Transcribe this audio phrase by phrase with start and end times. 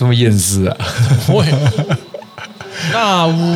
[0.00, 0.74] 这么厌世啊？
[1.26, 1.44] 会，
[2.90, 3.54] 那屋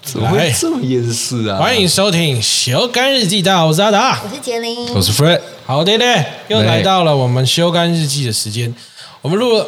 [0.00, 1.58] 怎么会 这么厌世啊？
[1.58, 4.22] 欢迎收听《修干日记》，大家好，我是阿达。
[4.22, 8.72] 我是杰林，我是 Fred，好的嘞，又来到了我们修干日记的时间。
[9.22, 9.66] 我们录了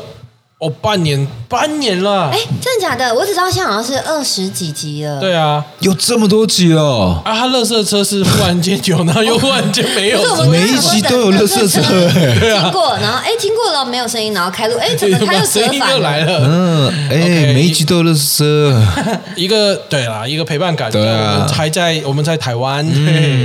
[0.61, 3.15] 哦半年，半年了哎。，真的假的？
[3.15, 5.21] 我只知道现在好像是二十几集了。
[5.21, 16.25] 对啊，有这么多集了，啊，他乐色车是忽然间有，然后又忽然间没有不是，我们每一集都有乐色车哎对啊经过，然后哎经过了没有声音，然后开路，哎怎么他又折声音返又来？
[16.25, 16.41] 了。
[16.45, 18.83] 嗯，哎，每一集都有垃圾车，
[19.37, 20.91] 一个对啦，一个陪伴感。
[20.91, 22.85] 对啊还在我们在台湾，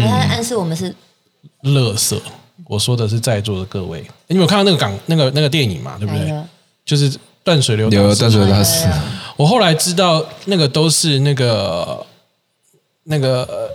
[0.01, 0.93] 他在暗示我们是
[1.61, 2.19] 乐色。
[2.67, 5.95] 我说的是在座的各位，你有看到那个港那个那个电影嘛？
[5.99, 6.33] 对不对？
[6.85, 8.87] 就是断水流有大师淡水大师，
[9.35, 12.05] 我后来知道那个都是那个
[13.03, 13.69] 那个，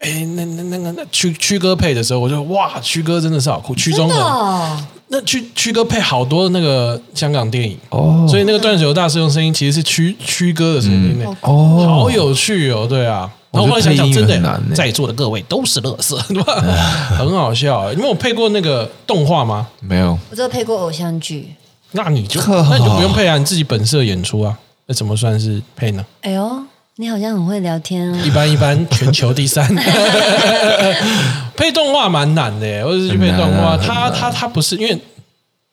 [0.00, 13.30] 哎，那那那个那曲曲哥配的时候，我就哇，曲哥真的是好酷，曲中真的那曲曲哥配好多那个香港电影哦所以那个断水流大师用声音其实是曲曲哥的声音呢，哦好有趣哦，对啊。
[13.52, 16.60] 然后我后来想想，真的在座的各位都是乐色，对吧？
[17.16, 17.90] 很好笑。
[17.92, 19.68] 你们有配过那个动画吗？
[19.80, 21.54] 没有，我只有配过偶像剧。
[21.96, 26.04] 那你就那你就不用配啊，你自己本色演出啊，那怎么算是配呢？
[26.20, 26.62] 哎呦，
[26.96, 28.32] 你好像很会聊天哦一哦。
[28.34, 29.66] 般一般，全球第三。
[31.56, 34.98] 配动画蛮难的耶，或者是去配动画，很难啊它它它不是因为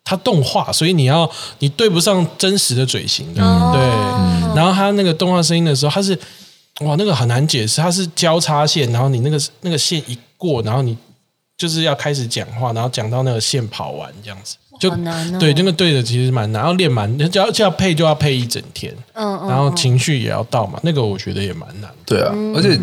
[0.04, 1.30] 它动画，所以你要
[1.60, 4.56] 你对不上真实的嘴型，哦对。
[4.56, 6.18] 然后它那个动画声音的时候，它是
[6.82, 10.98] 哇，那个很难解释，它是交叉线，然后你那个那个线一过，然后你
[11.58, 15.40] 就是要开始讲话，然后讲到那个线跑完这样子，就好难哦。
[15.40, 21.96] 对，那个对的其实蛮难，要练蛮，就要就要配就要配一整天，嗯嗯，然后情绪也要到嘛，那个我觉得也蛮难的。
[22.06, 22.80] 对啊，而且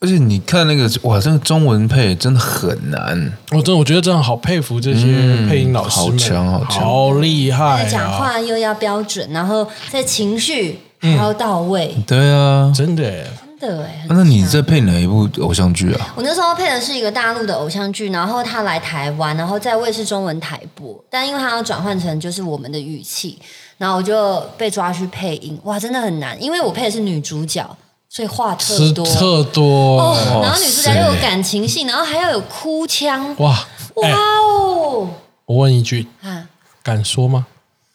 [0.00, 5.06] 而且你看那个哇，这个中文配真的很难，我真的我觉得真的好佩服这些
[5.48, 6.84] 配音老师们，好强好强。
[6.84, 7.88] 好厉害、啊！
[7.88, 12.72] 讲话又要标准，然后在情绪还要到位，对啊。
[12.74, 13.24] 真的
[13.62, 14.50] 的那你强。
[14.50, 16.12] 在配哪一部偶像剧啊？
[16.16, 23.38] 我那时候配的是一个大陆的偶像剧，然后他来台湾，然后在卫视中文台播，但因为他要转换成就是我们的语气，
[23.78, 27.64] 然后我就被抓去配音，哇，真的很难，因为我配的是女主角，
[28.08, 29.06] 所以话特多。
[29.06, 33.66] 特多、哦，哎然后女主角又有感情戏，然后还要有哭腔，哇！
[33.94, 35.08] 哇哎、哦，
[35.46, 36.48] 我问一句，啊，
[36.82, 37.46] 敢说吗？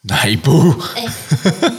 [0.08, 0.52] 哪一部？
[0.96, 1.06] 哎，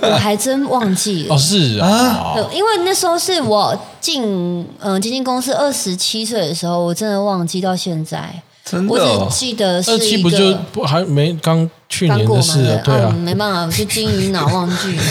[0.01, 1.37] 我还真忘记了 哦，。
[1.37, 12.77] 是啊，因为那时候是我进嗯、呃基金公司二十七岁的时候，我真的忘记到现在，我真的哦只记得是二一七不就还没刚去年的事了？
[12.83, 15.03] 对啊嗯，，没办法，我就金鱼脑忘记了。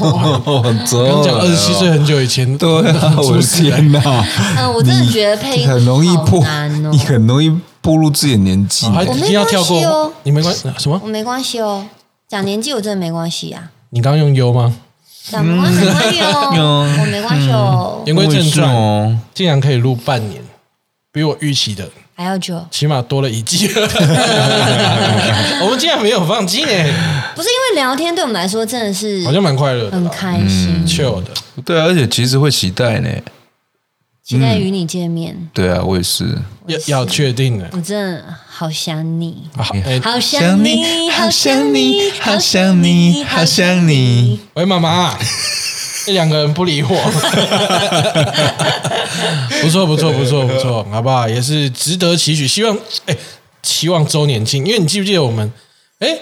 [0.00, 4.00] 哦， 很糟刚讲二十七岁很久以前，对啊，我的天哪！
[4.56, 6.98] 嗯，我真的觉得配音很容易好暴，难哦你。
[6.98, 8.86] 很容易步入自己的年纪。
[8.86, 11.08] 我没经要跳过关系哦，你没关系什么我？
[11.08, 11.84] 没关系哦，
[12.28, 14.76] 讲年纪我真的没关系啊，你刚刚用优吗？
[15.30, 20.42] 讲没关系，没关系哦， 嗯我没关系哦，言归正传，哦，竟然可以录半年，
[21.10, 23.68] 比我预期的还要久，起码多了一季。
[25.62, 26.68] 我们竟然没有放弃呢，
[27.34, 31.30] 不是因为聊天对我们来说真的是好像蛮快乐的，很开心，chill 的。
[31.64, 33.08] 对啊，而且其实会期待呢。
[34.28, 36.36] 期待与你见面，对啊，我也是。
[36.66, 37.66] 要要确定的。
[37.72, 39.48] 我真的好想你。
[39.54, 39.64] 好，
[40.20, 44.38] 想你，好想你，好想你，好想你。
[44.52, 45.16] 喂，妈妈，
[46.04, 46.88] 这两个人不理我，
[49.62, 51.26] 不错，不错，不错，不错，好不好？
[51.26, 53.16] 也是值得期许，希望哎，
[53.62, 55.50] 期望周年庆，因为你记不记得我们？
[56.00, 56.18] 哎，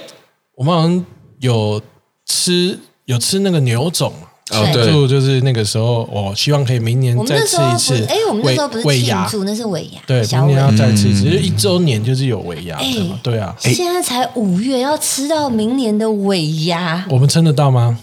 [0.54, 1.04] 我们好像
[1.40, 1.82] 有
[2.24, 4.25] 吃有吃那个牛种嘛。
[4.52, 8.04] 哦，对对，就就是那个时候，我希望可以明年再吃一次是，。
[8.04, 10.70] 哎，我们那时候不是尾牙，庆祝，那是尾牙，对，明年要。
[10.76, 17.98] 再吃一次，就一周年就是有尾牙的嘛哎，对啊，现在才五月，要吃到明年的尾牙，我们撑得到吗？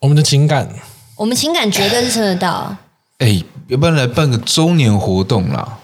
[0.00, 0.68] 我们的情感，
[1.14, 2.76] 我们情感绝对是撑得到。
[3.18, 5.77] 哎，要不然来办个周年活动啦？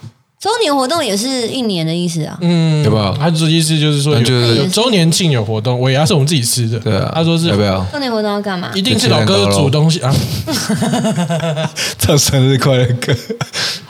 [0.44, 6.78] 周年活动也是一年的意思啊，嗯，要不要他的意思就是说有那就有周年庆有活动，尾牙是我们自己吃的。
[6.80, 7.82] 对啊，他说是要不要？
[7.90, 8.70] 周年活动要干嘛？
[8.74, 10.14] 一定是老哥煮东西啊，
[11.98, 13.16] 唱生日快乐歌？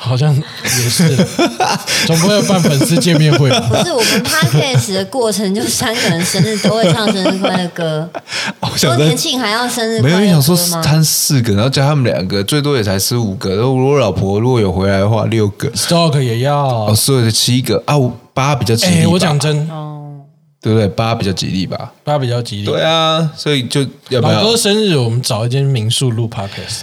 [0.05, 1.17] 好像也是，
[2.07, 3.61] 总不会办粉丝见面会吧？
[3.69, 8.09] 不是我们 podcast 的过程，就三个人生日都会唱生日快乐歌，
[8.61, 10.83] 我想在周年庆还要生日没有，你想说歌吗？
[10.83, 13.51] 摊四个，然后加他们两个，最多也才吃五个。
[13.57, 15.71] 然后如果老婆如果有回来的话，六个。
[15.71, 20.21] Stock 也要哦，，所有的七个啊，我八比较吉利哎，我讲真，哦，
[20.61, 20.87] 对不对？
[20.89, 21.93] 八比较吉利吧？
[22.05, 22.65] 八比较吉利。
[22.67, 23.81] 对啊，所以就
[24.11, 24.57] 要不老哥要？
[24.57, 26.81] 生日，我们找一间民宿录 podcast，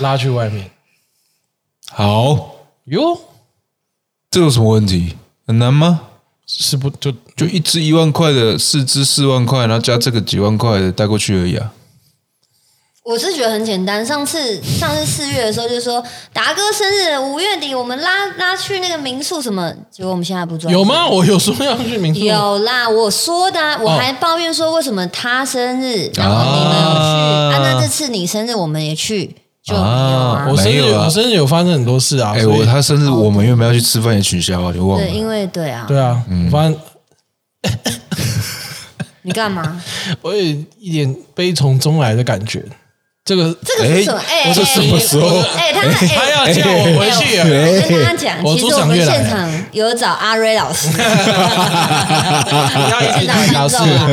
[0.00, 0.70] 拉去外面。
[1.92, 2.54] 好，
[2.84, 3.20] 哟，
[4.30, 5.16] 这有什么问题？
[5.46, 6.02] 很难吗？
[6.46, 11.72] 是不就就一只一万块的，四只四万块，然后加这个几万块的带过去而已啊。
[13.02, 14.04] 我是觉得很简单。
[14.06, 16.02] 上次上次四月的时候就说
[16.32, 20.70] 达哥生日，五月底我们拉拉去那个民宿什么，结果我们现在不做。
[20.70, 21.08] 有吗？
[21.08, 29.34] 我有说要去民宿，有啦，我说的啊、我还抱怨说为什么他生日，然后你们有去啊那这次你生日我们也去，
[29.70, 30.42] 就没有啊。
[30.42, 32.32] 啊我生日我生日有发生很多事啊。
[32.34, 35.14] 哎、所以我他生日，我们原本要去吃饭也取消啊，就忘了对，。
[35.14, 36.80] 因为对啊，对啊，嗯反正
[39.22, 39.80] 你干嘛？
[40.22, 40.42] 我有
[40.78, 42.64] 一点悲从中来的感觉。
[43.22, 44.18] 这个这个是什么？
[44.28, 46.30] 哎、我是什么时候哎、他他哎。
[46.30, 47.50] 要叫我回去啊，我
[47.88, 50.98] 跟大家讲，我出其实我们现场有找阿瑞老师，要
[53.12, 54.08] 现场老师观众啊。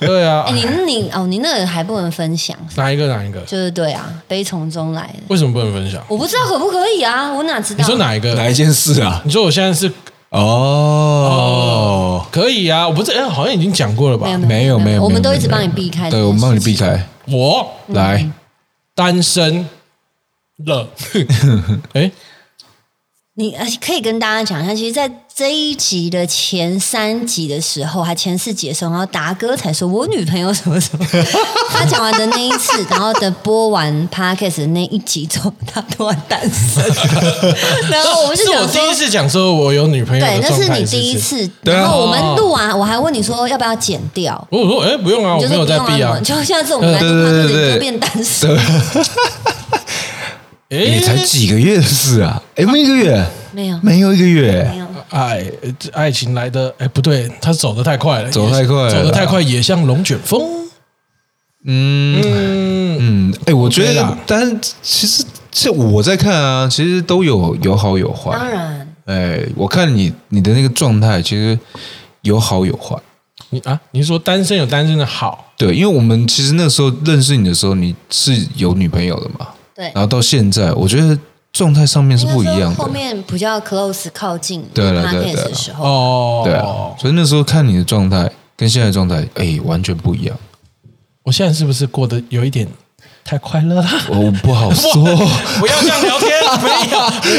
[0.00, 3.40] 对啊哎、，你你哦，你那个还不能分享，哪一个哪一个？
[3.40, 5.14] 就是对啊，悲从中来的。
[5.28, 6.00] 为什么不能分享？
[6.08, 7.78] 我不知道可不可以啊，我哪知道？
[7.78, 8.32] 你说哪一个？
[8.34, 9.20] 哪一件事啊？
[9.24, 9.90] 你说我现在是
[10.30, 14.38] 哦，可以啊，我不是哎，好像已经讲过了吧没有？
[14.38, 16.08] 没有没有，我们都一直帮你避开。
[16.08, 17.04] 对，我们帮你避开。
[17.30, 18.30] 我来，
[18.94, 19.68] 单身
[20.64, 20.88] 了，
[21.94, 22.10] 哎，
[23.34, 25.08] 你呃可以跟大家讲一下，其实，在
[25.38, 31.06] 这一集的前三集的时候，还前四集的时候，然后达哥才说我女朋友什么什么，
[31.70, 36.82] 他讲完的那一次，然后等播完 podcast 的那一集之后，他突然单身，
[37.88, 38.82] 然后我们就是想说。
[38.82, 40.84] 我第一次讲说我有女朋友对，那是你。
[40.84, 46.18] 第一次，然后我们录完，我还问你说要不要剪掉，我说哎，不用啊，我没有在避啊。
[46.18, 48.64] 就像这种男对对对生，对就变单身，哎，
[50.68, 52.42] 也才几个月的事啊？
[52.56, 54.78] 哎，没一个月，没有没有一个月没。
[54.78, 55.42] 有，爱
[55.78, 60.40] 这爱情来的，哎，不对，他走得太快了，走太快了走得太快，也像龙卷风。
[61.64, 68.32] 嗯嗯，嗯，哎，我觉得啦，但其实这我在看啊，其实都有有好有坏。
[68.32, 71.58] 当然，哎，我看你你的那个状态，其实
[72.22, 72.96] 有好有坏。
[73.50, 79.48] 你啊，你说单身有单身的好，对，因为我们其实那时候认识你的时候，你是有女朋友的嘛，
[79.78, 80.02] 对然。
[80.02, 81.16] 后到现在，我觉得
[81.52, 82.92] 状态上面是不一样的后的。
[82.92, 86.64] 面比较 close 靠近对了 podcast 对对的时候，哦，对啊，
[86.98, 90.36] 所以那时候看你的状态跟现在的状态，哎，完全不一样。
[91.22, 92.66] 我现在是不是过得有一点
[93.24, 93.86] 太快乐了？
[94.08, 95.04] 我不好说，
[95.60, 96.30] 不要这样聊天，
[96.62, 96.70] 没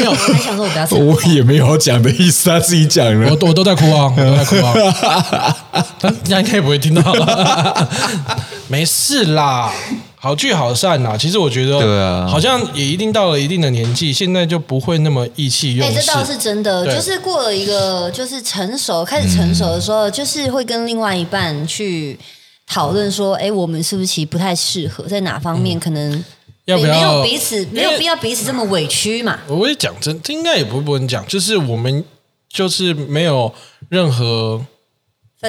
[0.00, 3.30] 没有，我还想说我不要讲，我也没有讲的意思，他自己讲我。
[3.40, 5.56] 我都在哭啊，我都在哭啊，
[6.00, 7.02] 但人家应该也不会听到，
[8.68, 9.72] 没事啦，
[10.20, 11.16] 好聚好散啊。
[11.16, 16.00] 其实我觉得，对啊好像也一定到了一定的年纪，现在就不会那么意气用哎、事。
[16.02, 22.18] 这倒是真的，就是过了一个就是成熟，开始成熟的时候，就是会跟另外一半去
[22.66, 26.24] 讨论说，哎、我们是不是其实不太适合，在哪方面可能嗯
[26.66, 29.40] 要不要没有彼此没有必要彼此这么委屈嘛？
[29.48, 32.04] 我也讲真，这应该也不不能讲，就是我们
[32.52, 33.52] 就是没有
[33.88, 34.60] 任何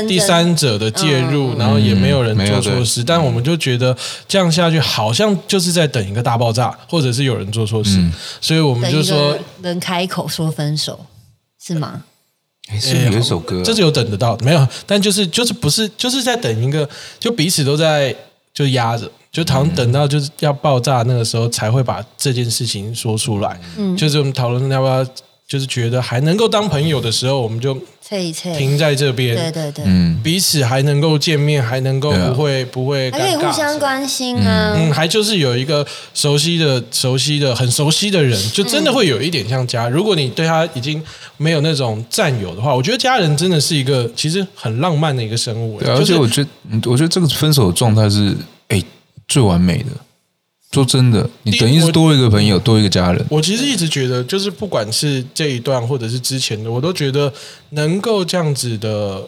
[0.07, 1.57] 第三者的介入，嗯。
[1.57, 3.95] 然后也没有人做错事，但我们就觉得
[4.27, 8.13] 这样下去好像就是在等一个大爆炸，或者是有人做错事，嗯。
[8.39, 11.05] 所以我们就说个人开口说分手
[11.61, 12.03] 是吗？
[12.69, 16.88] 哎是有一首歌啊，这是有等得到的，没有，但就是就是不是就是在等一个，
[17.19, 18.15] 就彼此都在
[18.53, 23.59] 就压着，就好像等到就是要爆炸那个时候才会把这件事情说出来。
[23.77, 25.03] 嗯，就是我们讨论要不要，
[25.47, 27.77] 就是觉得还能够当朋友的时候，我们就
[28.12, 34.74] 切一切，停在这边，对对对，嗯，彼此还能够见面，还能够不会、不会还可以互相关心啊。
[34.75, 39.88] 嗯，还就是有一个熟悉的、熟悉的、很熟悉的人，就真的会有一点像家。
[39.88, 41.01] 如果你对他已经
[41.38, 45.80] 没有那种占有的话，我觉得家人真的是一个其实很浪漫的一个生物。
[45.80, 48.36] 对啊，就是而且我觉得，嗯我觉得这个分手的状态是
[48.68, 48.84] 哎
[49.27, 49.86] 最完美的。
[50.71, 53.25] 说真的，你等于是多一个朋友，多一个家人。
[53.29, 57.31] 我其实一直觉得，就是不管是这一段或者是之前的，我都觉得
[57.71, 59.27] 能够这样子的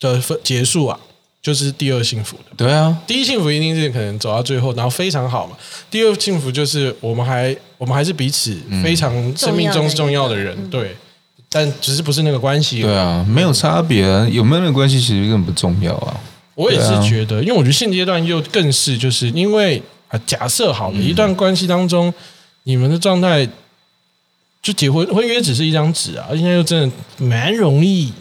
[0.00, 0.98] 的分结束啊，
[1.40, 2.44] 就是第二幸福的。
[2.56, 5.56] 对啊，第一幸福一定是可能走到最后，然后非常好嘛。
[5.90, 10.96] 第二幸福就是我们还我们还是彼此非常生命中重要的人，对。
[11.48, 12.82] 但只是不是那个关系。
[12.82, 16.20] 对啊，没有差别啊，有没有那个关系其实根本不重要啊。
[16.56, 22.12] 我也是觉得，因为我觉得现阶段又更是，就是因为啊，假设好了，一段关系当中，
[22.64, 23.48] 你们的状态
[24.62, 28.12] 就结婚婚约只是一张纸啊，而且现在又真的蛮容易。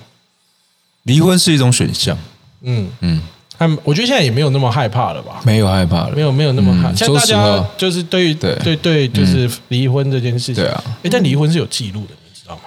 [1.03, 2.17] 离婚是一种选项，
[2.63, 3.21] 嗯，嗯，
[3.59, 5.39] 他们我觉得现在也没有那么害怕了吧？
[5.45, 12.63] 没有害怕了，没有没有那么害，怕现在大说实话家就是对于对对对，就是离婚这件事情，对啊诶但离婚是有记录的，你知道吗？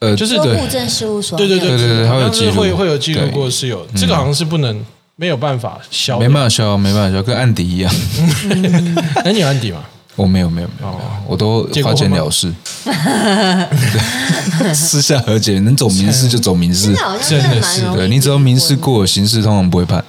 [0.00, 4.84] 呃，就是对说户政事务所对对对对对对好像是它有记录会会有记录对过，是有这个好像是不能
[5.16, 7.92] 没有办法消，没办法消，没办法消，跟案底一样。
[9.24, 9.82] 那你有案底吗？
[10.14, 11.10] 我没有没有没有，没有。
[11.26, 12.52] 我都花钱了事，
[14.74, 16.94] 私下和解，能走民事就走民事。
[17.26, 20.02] 真的蛮容易对你只要民事过，刑事通常不会判。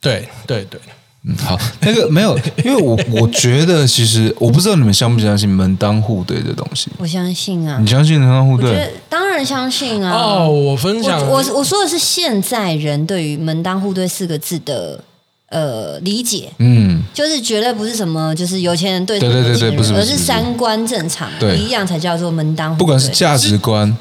[0.00, 0.80] 对对对，
[1.26, 7.78] 嗯，好，那个没有， 因为我我觉得其实我不知道你们相不相信门当户对的东西，我相信啊。
[7.80, 8.90] 你，相信门当户我觉得对？
[9.08, 10.12] 当然相信啊。
[10.12, 11.18] 哦，我分享。
[11.26, 15.02] 我我我说的是现在人对于门当户对四个字的
[15.48, 21.56] 呃理解，嗯，就是绝对不是什么就是有钱人对对对对不是而是三观正常对。
[21.56, 22.78] 一样才叫做门当户对。
[22.80, 23.96] 不管是价值观，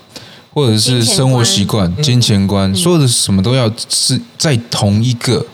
[0.54, 5.46] 或者是生活习惯、金钱观，所有的什么都要是在同一个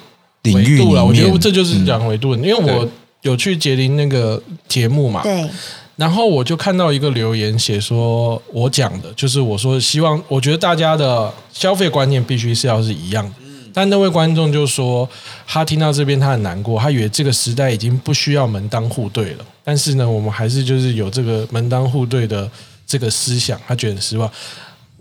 [0.44, 1.38] 领域里维度了，我觉得。
[1.38, 2.88] 这就是讲维度，因为我
[3.22, 5.50] 有去杰林那个节目嘛，对
[5.96, 13.34] 然后我就看到一个留言写说，我讲的就是我说希望，我觉得大家的消费观念必须是要是一样的。
[13.74, 15.08] 但那位观众就说，
[15.46, 19.46] 他听到这边他很难过，他以为这个时代已经不需要门当户对了。
[19.64, 22.50] 但是呢，我们还是就是有这个门当户对的
[22.88, 24.32] 这个思想，他觉得很失望。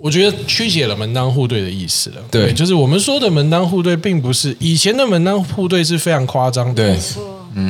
[0.00, 2.22] 我觉得曲解了门当户对的意思了。
[2.30, 2.52] 对。
[2.52, 6.74] 就是我们说的门当户对，并不是以前的门当户对是非常夸张的。
[6.74, 7.22] 对，错，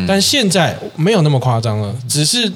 [0.06, 2.52] 但现在没有那么夸张了，只是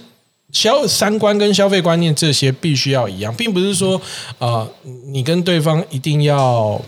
[0.53, 4.01] 消三观跟消费观念这些必须要一样，并不是说
[4.39, 4.71] 呃
[5.07, 6.79] 你跟对方一定要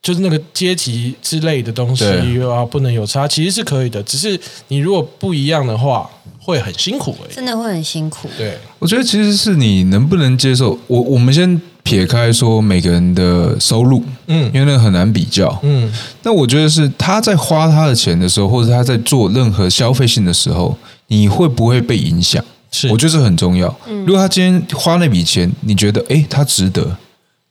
[0.00, 2.48] 就是那个阶级之类的东西对。
[2.48, 6.08] 啊不能有差，其实是可以的，只是你如果不一样的话，
[6.46, 7.34] 会很辛苦而已。
[7.34, 8.30] 真的会很辛苦。
[8.38, 10.78] 对，我觉得其实是你能不能接受。
[10.86, 15.58] 我我们先撇开说每个人的收入，嗯因为那个很难比较。
[15.64, 22.44] 嗯，那我觉得是他在花他的钱的时候，或者他在做任何消费性的时候，你会不会被影响？
[22.70, 23.74] 是我觉得这很重要。
[24.06, 26.96] 如果他今天花那笔钱，你觉得诶他值得，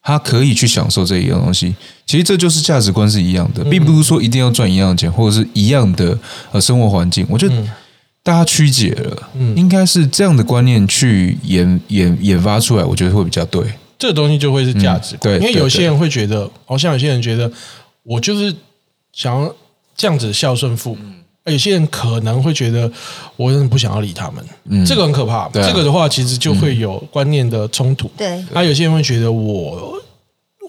[0.03, 1.73] 他可以去享受这一样东西，
[2.05, 6.15] 其实这就是价值观是一样的，并不是说一定要赚一样的钱，或者是一样的
[6.51, 7.25] 呃生活环境。
[7.29, 7.55] 我觉得
[8.25, 13.63] 大家曲解了，嗯应该是这样的观念去研研研发出来，我觉得会比较对。
[13.99, 17.49] 这个东西就会是价值观，嗯对因为有些人会觉得，好像有些人觉得
[18.01, 18.53] 我就是
[19.13, 19.55] 想要
[19.95, 21.51] 这样子孝顺父嗯母。
[21.51, 22.91] 有些人可能会觉得，
[23.35, 25.47] 我真的不想要理他们，嗯这个很可怕。
[25.49, 28.09] 这个的话，其实就会有观念的冲突。
[28.17, 29.93] 对那有些人会觉得我，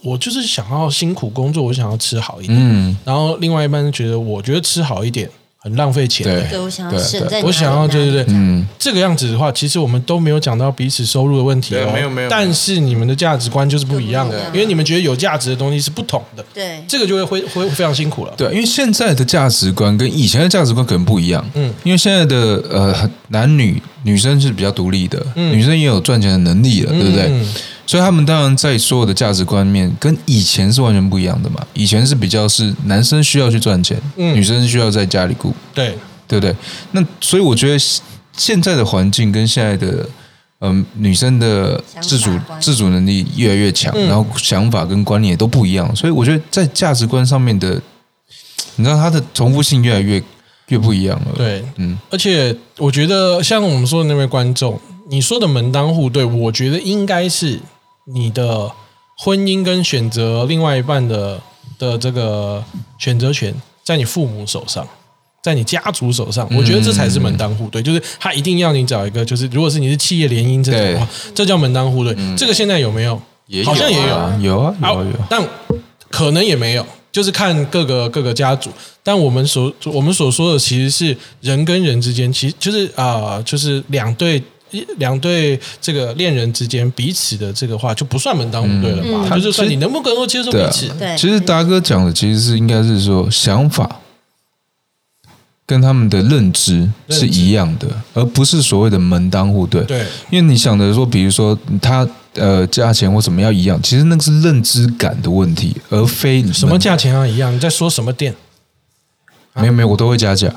[0.04, 2.58] 我就是想要辛苦工作，我想要吃好一点。
[2.60, 5.30] 嗯，然后另外一半就觉得，我觉得吃好一点
[5.66, 6.24] 很浪费钱。
[6.24, 6.48] 对。
[6.48, 7.04] 对，我想要对对。
[7.04, 16.84] 省在我想要，对对对，嗯，这个样子的话，其实我们都没有讲到彼此收入的问题没有没有但是你们的价值观就是不一样的因为你们觉得有价值的东西是不同的，对。
[16.86, 18.32] 这个就会会会非常辛苦了。
[18.36, 21.44] 对，因为现在的价值观跟以前的价值观可能不一样。
[21.54, 25.52] 嗯，因为现在的呃男女女生是比较独立的，嗯。
[25.52, 27.26] 女生也有赚钱的能力了，对不对？
[27.28, 27.54] 嗯
[27.86, 31.64] 所以他们当然在所有的价值观面跟以前是完全不一样的嘛。
[31.72, 34.34] 以前是比较是男生需要去赚钱，嗯。
[34.34, 36.54] 女生需要在家里顾，对，对不对？
[36.90, 37.78] 那所以我觉得
[38.36, 40.08] 现在的环境跟现在的
[40.60, 44.08] 嗯、女生的自主自主能力越来越强，嗯。
[44.08, 47.80] 然后想法跟观念也都不一样，所以我觉得在价值观上面的，
[48.76, 50.20] 你知道它的重复性越来越
[50.68, 57.60] 越不一样了。，对，嗯，而且我觉得像我们说的那位观众，你说的门当户对，我觉得应该是
[58.14, 58.70] 你的
[59.18, 61.40] 婚姻跟选择另外一半的
[61.78, 62.64] 的这个
[62.98, 64.86] 选择权在你父母手上。
[65.42, 72.16] 在你家族手上，我觉得这才是门当户对，就是他一定要你找一个，就是如果是你是企业联姻这种的话，这叫门当户对。
[72.36, 73.22] 这个现在有没有？
[73.46, 75.26] 也好像也有啊，有啊，有啊，有啊。
[75.30, 75.40] 但
[76.10, 78.70] 可能也没有，就是看各个各个家族。
[79.04, 84.42] 但我们所我们所说的其实是人跟人之间，其实就是啊、就是两对。
[84.70, 89.28] 一两对这个恋人之间彼此的这个话就不算门当户对了吧？
[89.30, 90.88] 嗯就是说你能不能够接受彼对啊此。
[90.98, 94.00] 对其实达哥讲的其实是应该是说想法
[95.64, 99.82] 跟他们的认知是一样的，而不是所谓的门当户对。
[99.82, 107.52] 对因为你想的说，比如说他呃价钱或什么要一样，其实那个是认知感的问题，而非什么价钱啊一样？
[107.52, 108.32] 你在说什么店？
[109.54, 110.54] 没有没有，我都会加价。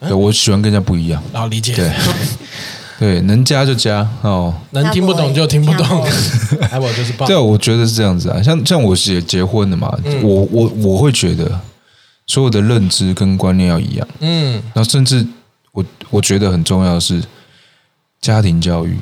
[0.00, 1.22] 对，我喜欢跟人家不一样。
[1.34, 1.92] 然后理解，对
[3.00, 4.54] 对，能加就加哦。
[4.72, 6.68] 能听不懂就听不懂听不懂。
[6.70, 7.34] 哎，我就是棒对。
[7.34, 8.42] 啊，我觉得是这样子啊。
[8.42, 11.58] 像像我结结婚的嘛，嗯我我我会觉得
[12.26, 14.06] 所有的认知跟观念要一样。
[14.18, 15.26] 嗯，然后甚至
[15.72, 17.24] 我我觉得很重要的是
[18.20, 18.98] 家庭教育。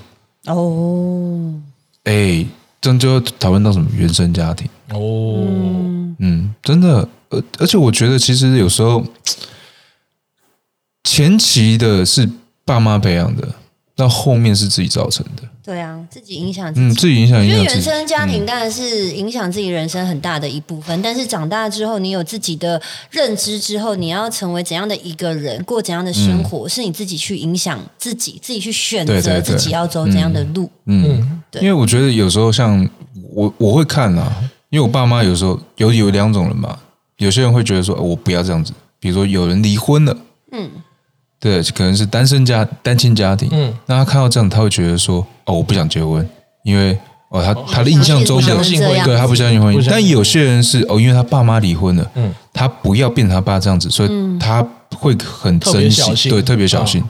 [0.46, 1.52] 哦，
[2.04, 2.46] 哎，
[2.80, 4.68] 这样就要讨论到什么原生家庭。
[4.90, 5.42] 哦，
[6.20, 9.04] 嗯，真的，而而且我觉得其实有时候
[11.02, 12.30] 前期的是
[12.64, 13.48] 爸妈培养的，
[13.98, 15.42] 到后面是自己造成的。
[15.64, 16.86] 对啊，自己影响自己。
[16.86, 17.90] 嗯，自己影响我觉得原影响自己。
[17.90, 30.70] 生家庭当然是影响自己人生很大的一部分，但是长大之后，你有自己的认知之后，你要成为怎样的一个人，过怎样的生活，是你自己去影响自己，自己去选择自己要走怎样的路。
[30.86, 32.88] 嗯，对因为我觉得有时候像
[33.34, 34.32] 我我会看啊，
[34.70, 36.78] 因为我爸妈有时候有有两种人嘛，
[37.18, 40.16] 有些人会觉得说、哦我不要这样子，比如说有人离婚了，
[40.52, 40.70] 嗯，
[41.40, 43.72] 对，可能是单身家单亲家庭，嗯。
[43.86, 46.28] 那他看到这样，他会觉得说哦我不想结婚，
[46.64, 46.98] 因为
[47.30, 52.34] 哦他他的印象中的不相信婚姻对他不相信婚姻，但有些人是哦，因为他爸妈离婚了，嗯。
[52.52, 54.66] 他不要变成他爸这样子，所以他
[54.96, 57.00] 会很珍惜，对，特别小心，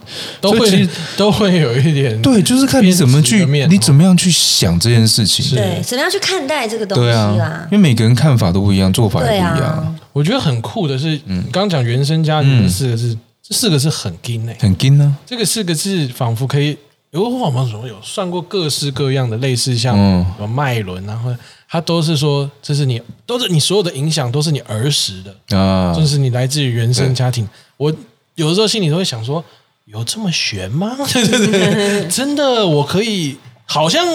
[0.43, 5.57] 都会都会有一点对，就是看你怎么去你怎么样去想这件事情。
[5.57, 7.67] 对，怎么样去看待这个东西啦，？
[7.73, 11.43] 因为每个人看法都不一样，做法也不一样啊。，我觉得很酷的是，嗯。
[11.51, 13.17] 刚刚讲原生家庭四个字，
[13.49, 15.17] 这四个字很硬诶、很金呢。
[15.25, 16.77] 这个四个字仿佛可以，
[17.13, 27.49] 有我们怎么有算过各式各样的类似像嗯什么脉轮啊，或者它都是说这是你都是你所有的影响都是你儿时的，啊，就是你来自于原生家庭。
[27.79, 27.91] 我
[28.35, 29.43] 有的时候心里都会想说，
[29.87, 30.95] 有这么玄吗？
[31.11, 34.07] 对对对，真的我可以，好像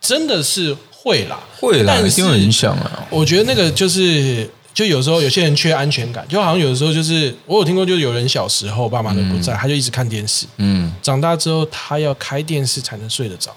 [0.00, 3.06] 真的是会啦，会啦，一定有影响啊。
[3.10, 13.50] 我觉得那个就是，就有时候有些人缺安全感，就好像有的时候就是，我有听过，就是有人小时候爸妈都不在，他就一直看电视，嗯，长大之后他要开电视才能睡得着，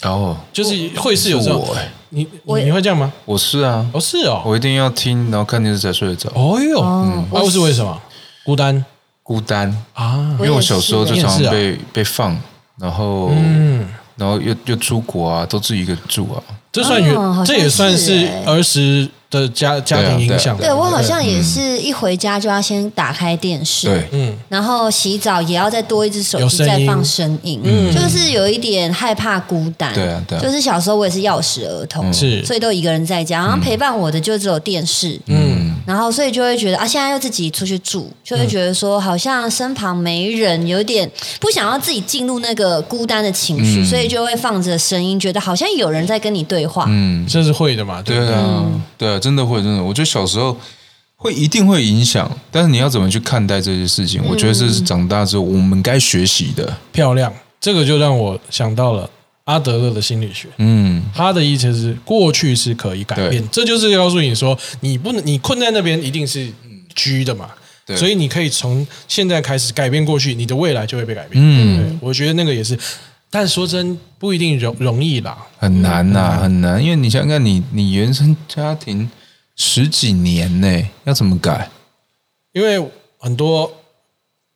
[0.00, 1.74] 然后就是会是有时候
[2.10, 3.12] 你你你会这样吗？
[3.24, 6.28] 我是啊，哦，是哦，我一定要听，然后看电视才睡得着。
[6.34, 7.24] 哦哟，哦。
[7.32, 8.00] 那、是为什么？
[8.44, 8.84] 孤单？
[9.22, 10.36] 孤单，啊。
[10.38, 12.38] 因为我小时候就常常被被放，
[12.78, 16.42] 然后嗯，然后又又出国啊，都自己一个人住啊。
[16.70, 20.56] 这算原，哦这也算是儿时的家家庭影响。
[20.56, 27.92] 对我好像也是一回家就要先打开电视，对，嗯，然后洗澡也要再多一只手机再放声音，嗯。
[27.92, 29.92] 就是有一点害怕孤单。
[29.94, 30.40] 对啊对啊。
[30.42, 32.44] 就是小时候我也是钥匙儿童，是。
[32.44, 41.10] 所以都一个人在家，然后陪伴我的就只有电视，嗯，然后所以就会觉得啊，现在又自己出去住，就会觉得说好像身旁没人，有点
[41.40, 46.86] 不想要自己进入那个孤单的情绪，所以就会放着声音，觉得好像有人在跟你对话。
[46.88, 48.00] 嗯，这是会的嘛？
[48.02, 48.34] 对不对？
[48.34, 48.64] 对啊，
[48.98, 50.56] 对啊，真的会，真的，我觉得小时候
[51.16, 56.76] 会一定会影响，但是你要怎么去看待这些事情，我觉得这是长大之后我们该学习的。
[56.92, 59.08] 漂亮，这个就让我想到了
[59.44, 60.48] 阿德勒的心理学。
[60.58, 66.50] 嗯，他的意思是，过去是可以改变，这就是告诉你说，你不能，你困在那边一定是
[66.94, 67.50] 居的嘛，
[67.86, 71.42] 对所以你可以从现在开始改变过去，你的未来就会被改变。
[71.42, 72.78] 嗯，我觉得那个也是，
[73.30, 75.36] 但说真不一定容容易啦。
[75.58, 79.10] 很难呐、很难，因为你想想看你，你原生家庭
[79.56, 81.68] 十几年呢，要怎么改？
[82.52, 82.78] 因为
[83.18, 83.72] 很多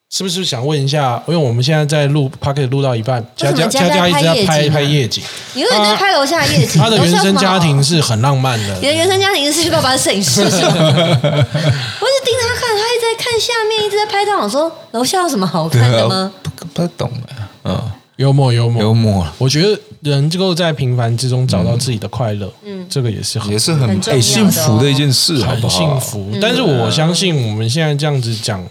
[0.08, 1.22] 是不是想问一下？
[1.26, 5.22] 因为我们现在在录 p o c k e t 录到一半，佳佳佳佳佳一直在拍拍夜景啊拍夜景，
[5.54, 8.00] 你永远在拍楼下的夜景，他的原生家庭是。
[8.06, 8.74] 很浪漫的。
[8.76, 10.70] 你的原生家庭是爸爸的摄影师是吗？
[10.78, 14.40] 我是盯他看，他一直在看下面，一直在拍照。
[14.40, 16.32] 我说楼下有什么好看的吗？
[16.40, 19.68] 不不太懂啊，嗯，幽默幽默幽默啊我觉得
[20.02, 25.78] 人能够在平凡之中找到自己的快乐，嗯，这个也是很也是很幸福的一件事，好不很好？
[25.78, 26.30] 幸福。
[26.40, 28.64] 但是我相信我们现在这样子讲，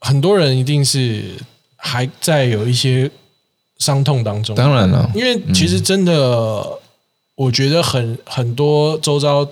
[0.00, 1.34] 很多人一定是
[1.76, 3.10] 还在有一些
[3.78, 4.54] 伤痛当中。
[4.56, 6.64] 当然了，因为其实真的，
[7.34, 9.46] 我觉得很很多周遭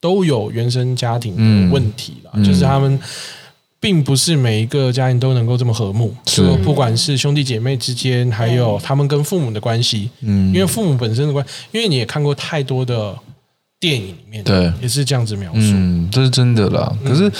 [0.00, 2.44] 都有原生家庭的问题啦，嗯。
[2.44, 2.98] 就是他们
[3.78, 6.42] 并不是每一个家庭都能够这么和睦，是。
[6.64, 10.52] 不管是兄弟姐妹之间，还有他们跟父母的关系，嗯。
[10.54, 13.14] 因为父母本身的关，因为你也看过太多的
[13.78, 14.72] 电影里面，对。
[14.80, 16.92] 也是这样子描述，嗯，这是真的啦。
[17.04, 17.30] 可是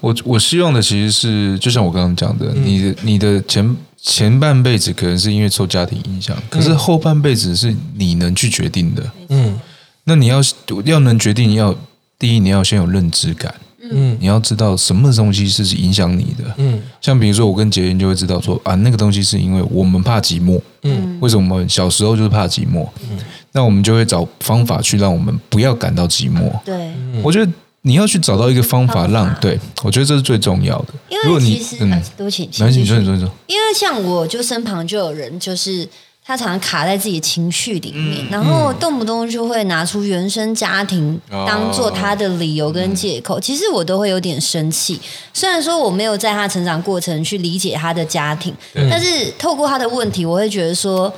[0.00, 9.10] 我我希望的其实是，就像我刚刚讲的，你的你的前前半辈子可能是因为受家庭影响，可是后半辈子是你能去决定的。
[9.28, 9.58] 嗯。
[10.06, 10.38] 那你要
[10.84, 11.74] 要能决定，要
[12.18, 13.54] 第一你要先有认知感，
[13.92, 16.44] 嗯你要知道什么东西是影响你的。
[16.58, 20.60] 嗯像比如说，我跟杰林就会知道说啊，那个东西是因为我们怕寂寞。
[20.82, 22.86] 嗯为什么我们小时候就是怕寂寞？
[23.10, 23.18] 嗯
[23.52, 26.50] 那我们就会找方法去让我们不要感到寂寞。
[26.64, 26.92] 对，
[27.22, 30.94] 我觉得你要去找到一个方法方让法对我觉得这是最重要的。
[31.08, 35.88] 因为其实，嗯啊，对不起，没关系，你说请继续你说你说，因为像我就身旁就有人，就是
[36.26, 38.02] 他常常卡在自己的情绪里嗯。
[38.10, 41.44] 面，然后动不动就会拿出原生家庭哦。
[41.46, 43.38] 当做他的理由跟借口。
[43.38, 45.00] 其实我都会有点生气，
[45.32, 48.54] 虽然说我没有在他成长过程去理解他的家庭，
[48.90, 51.12] 但是透过他的问题，我会觉得说。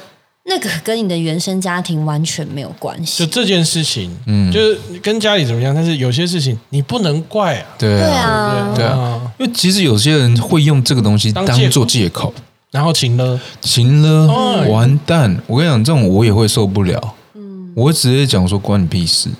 [0.48, 3.26] 那个跟你的原生家庭完全没有关系。
[3.26, 4.48] 就，这件事情，嗯。
[4.52, 12.32] 就是跟家里怎么样，但是有些事情你不能怪啊，对对啊，啊，对啊，因为其实有些人会用这个东西当做借口，
[12.76, 15.34] 然后晴了，行了，哦完蛋！
[15.46, 17.14] 我跟你讲，这种我也会受不了。
[17.34, 19.30] 嗯，我会直接讲说关你屁事。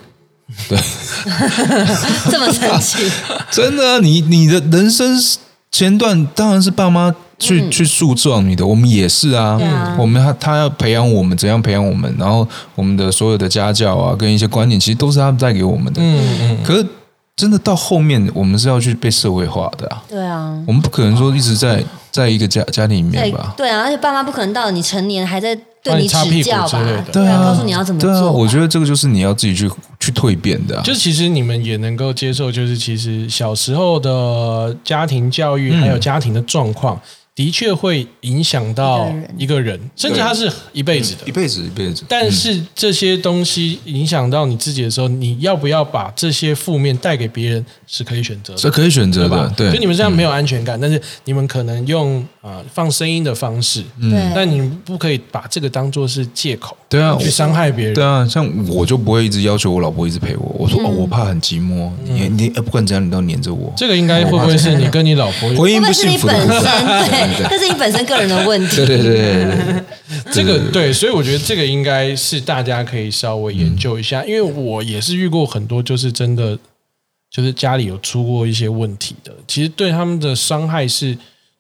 [0.71, 0.79] 对，
[2.31, 3.11] 这么生气，
[3.53, 5.15] 真的啊、你你的人生
[5.71, 9.59] 前段当然是爸妈去、去塑造你的，我们也是啊。
[9.59, 16.01] 对啊我们他他要培养我们，怎样培养我们，然后我们的所有的家教啊，跟一些观念，其实都是他们带给我们的。
[16.01, 16.87] 嗯嗯，可是
[17.37, 20.03] 真的到后面，我们是要去被社会化的啊。
[20.09, 23.53] 对啊，我们不可能说一直在在一个家家庭里面吧？
[23.55, 27.13] 对啊，而且爸妈不可能到你成年还在对帮你擦屁股指教吧之类的？
[27.13, 28.33] 对啊，告诉你要怎么对啊，做。
[28.33, 29.71] 我觉得这个就是你要自己去
[30.01, 30.83] 去蜕变的、啊。
[30.83, 36.99] 就其实你们也能够接受，就是其实小时候的家庭教育还有家庭的状况，
[37.37, 41.33] 的确会影响到一个人，甚至他是一辈子的一。
[41.33, 42.05] 辈子一辈子。
[42.09, 48.59] 但是这些东西影响到你自己的时候，你要不要把这这些负面带给别人，是可以选择的。
[48.59, 49.55] 这可以选择吧的，？
[49.57, 49.73] 对。
[49.73, 57.95] 就你们这样没有安全感，但是你们可能用啊、呃放声音的方式，嗯但你不可以把这个当做是借口，对啊去伤害别人。
[57.95, 60.55] 对啊，像我就不会一直要求我老婆一直陪我。
[60.57, 63.73] 我说、哦，我怕很寂寞，你你呃不管怎样，你都要黏着我。
[63.77, 67.49] 这个应该会不会是你跟你老婆有婚姻不幸福的本身部分，对？
[67.51, 68.77] 这是你本身个人的问题。
[68.77, 69.85] 对对对对对对，
[70.33, 76.57] 这个对，所以我觉得这个应该是大家可以稍微研究一下，嗯因为我也是遇过很多，就是真的
[77.31, 81.17] 就是家里有出过一些问题的，其实对他们的伤害是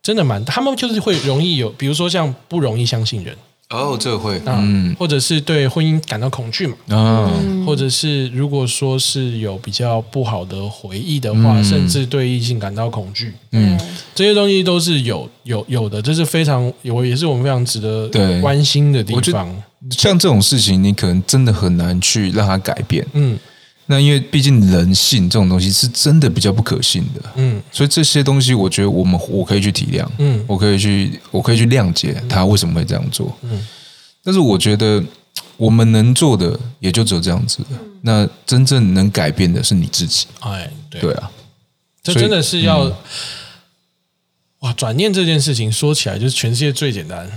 [0.07, 3.37] 真的蛮，他们就是会容易有，比如说像不容易相信人。
[3.71, 4.95] 哦，这个会，啊，嗯。
[4.97, 11.65] 或者是对婚姻感到恐惧嘛，嗯，或者是如果说是有比较不好的回忆的话，嗯。
[11.65, 13.77] 甚至对异性感到恐惧，嗯，
[14.15, 18.41] 这些东西都是有有有的，这是非常有，也是我们非常值得对。
[18.41, 19.61] 关心的地方。
[19.91, 23.05] 像这种事情，你可能真的很难去让它改变。
[23.15, 23.37] 嗯
[23.87, 33.37] 那因为毕竟人性这种东西是真的比较不可信的，嗯所以这些东西，我觉得我们我可以去体谅，嗯我可以去，我可以去谅解他为什么会这样做。
[33.43, 33.67] 嗯
[34.25, 35.01] 但是我觉得
[35.57, 37.79] 我们能做的也就只有这样子了。
[38.03, 41.31] 那真正能改变的是你自己，哎，对，对啊，
[42.03, 42.93] 这真的是要、
[44.61, 44.73] 哇！
[44.73, 47.31] 转念这件事情说起来就是全世界最简单，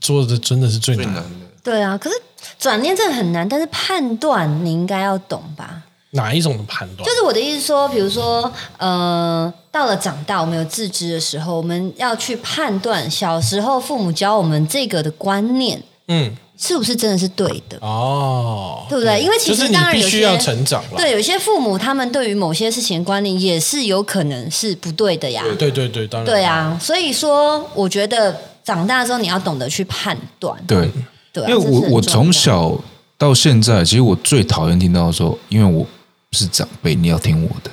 [0.00, 1.14] 做的真的是最难。
[1.14, 1.24] 的。
[1.64, 1.98] 对啊。
[1.98, 2.16] 可是
[2.58, 5.82] 转念真的很难，但是判断你应该要懂吧？
[6.10, 7.06] 哪一种的判断？
[7.06, 17.76] 就是我的意思说，比如说，呃，到了长大，我们有自知的时候，我们要去判断小时候父母教我们这个的观念嗯，是不是真的是对的。
[17.80, 20.96] 哦，对不对因为其实就是你当然有些必须要成长了。
[20.96, 25.44] 对，有些父母他们对于某些事情的观念也是有可能是不对的呀。
[25.58, 30.56] 对对对，当然对，啊，所以说我觉得长大之后你要懂得去判断。
[30.66, 30.88] 对，
[31.32, 32.72] 对啊、因为我我从小
[33.18, 35.84] 到现在，其实我最讨厌听到说，因为我
[36.32, 37.70] 是长辈，你要听我的，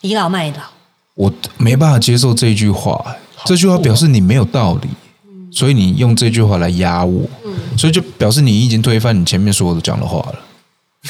[0.00, 0.62] 倚老卖老，
[1.14, 3.16] 我没办法接受这句话。
[3.44, 4.88] 这句话表示你没有道理，
[5.50, 7.28] 所以你用这句话来压我，
[7.76, 10.38] 所以就表示你已经推翻你前面所有的讲的话了。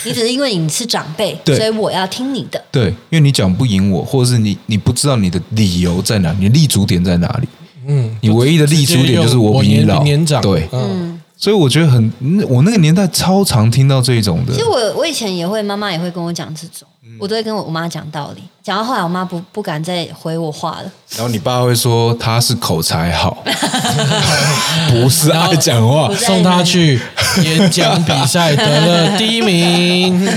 [0.04, 2.60] 你只是因为你是长辈，所以我要听你的。
[2.72, 7.48] 对，因为你讲不赢我，或者是你你不知道你的理由在哪，你立足点在哪里？
[7.86, 11.13] 嗯，你唯一的立足点就是我比你老，年长，对，嗯，
[11.44, 14.64] 所以我觉得很，嗯我那个年代超常听到这种的其实。
[14.64, 18.42] 我我以前也会，妈妈也会跟我讲这种，嗯我都会跟我妈讲道理。
[18.62, 20.90] 讲到后来，我妈不不敢再回我话了。
[21.10, 23.44] 然后你爸会说他是口才好，
[24.90, 26.98] 不是爱讲话送他去
[27.42, 30.26] 演讲比赛得了第一名。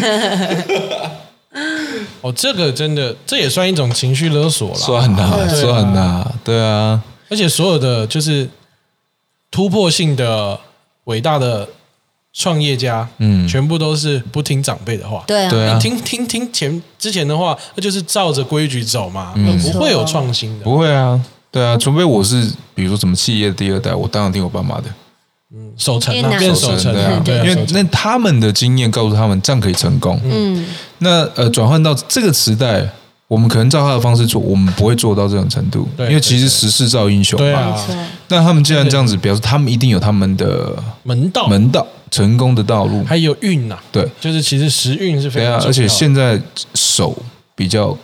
[2.19, 4.75] 哦，这个真的，这也算一种情绪勒索了。
[4.75, 8.49] 算呐，对算呐，对啊，而且所有的就是
[9.49, 10.59] 突破性的
[11.07, 11.67] 伟大的
[12.33, 13.45] 创业家，嗯。
[13.47, 15.23] 全部都是不听长辈的话。
[15.27, 15.73] 对啊，对啊。
[15.73, 19.59] 你听听听前之前的话，那就是照着规矩走嘛，嗯。
[19.61, 20.63] 不会有创新的。
[20.63, 21.19] 不会啊，
[21.51, 24.83] 对啊，除非我是比如说什么企业的第二代，我当然听我爸妈的，
[25.77, 30.19] 守成啊，变守成啊，对啊，因为那他们的经验告诉他们这样可以成功。
[30.23, 30.65] 嗯，
[30.99, 32.87] 那呃，转换到这个时代，
[33.27, 37.45] 我们可能照他的方式做，我们不会做到这种程度，因为其实时势造英雄嘛。
[37.45, 38.09] 对啊。
[38.29, 43.03] 那他们既然这样子，表示他们一定有他们的门道门道、成功的道路。
[43.03, 46.39] 还有运呐，对，就是其实时运是非常而且现在
[46.73, 47.17] 手
[47.55, 47.97] 比较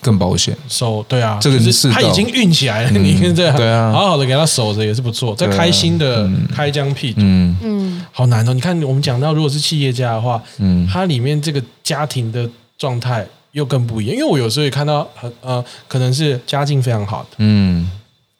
[0.00, 0.56] 更保险。
[0.68, 3.92] 守对啊，这个是他已经运起来了，你看这样，对啊。
[3.92, 5.58] 好好的给他守着也是不错，这对啊。
[5.58, 7.56] 开心的开疆辟土，嗯。
[7.62, 8.54] 嗯，好难哦。
[8.54, 10.86] 你看我们讲到如果是企业家的话，嗯。
[10.86, 17.90] 他里面这个家庭的状态又更不一样，因为我有时候也看到很呃，可能是家境非常好的，嗯。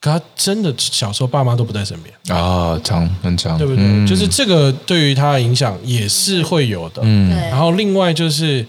[0.01, 3.83] 可他真的小时候爸妈都不在身边，啊，长很长，对不对？
[3.83, 4.07] 嗯。
[4.07, 7.01] 就是这个对于他的影响也是会有的。
[7.05, 7.31] 嗯。
[7.31, 7.41] 对。
[7.49, 8.67] 然后另外就是，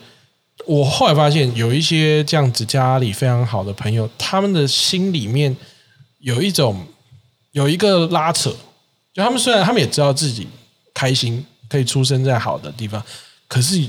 [0.65, 5.53] 我后来发现有一些这样子家里非常好的朋友，他们的心里面
[6.19, 6.85] 有一种
[7.51, 8.49] 有一个拉扯，
[9.13, 10.47] 就他们虽然他们也知道自己
[10.93, 13.03] 开心，可以出生在好的地方，
[13.49, 13.81] 可是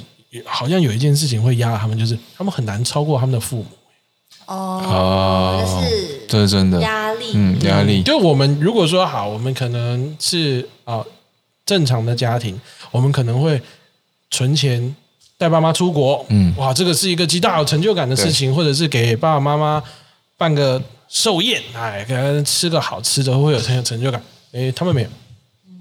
[0.45, 3.67] 好像有一件事情会压他们，就是他们很难超过他们的父母。
[4.47, 11.05] 哦，哦这是这是真的，压力，嗯，压力，就我们如果说好，我们可能是啊、
[11.65, 12.61] 正常的家庭，
[12.93, 13.61] 我们可能会
[14.31, 14.95] 存钱
[15.37, 16.55] 带爸妈出国，嗯。
[16.57, 19.83] 哇，这个是一个极大有成就感的事情，或者是给爸爸妈妈
[20.39, 24.23] 办个寿宴，哎，给他吃个好吃的，会有很有成就感。
[24.53, 25.09] 哎，他们没有，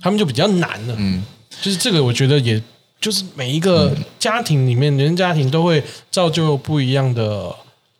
[0.02, 0.96] 他们就比较难了。
[0.98, 1.24] 嗯，
[1.62, 2.60] 就是这个，我觉得也
[3.06, 7.54] 就是每一个家庭里面，人家庭都会造就不一样的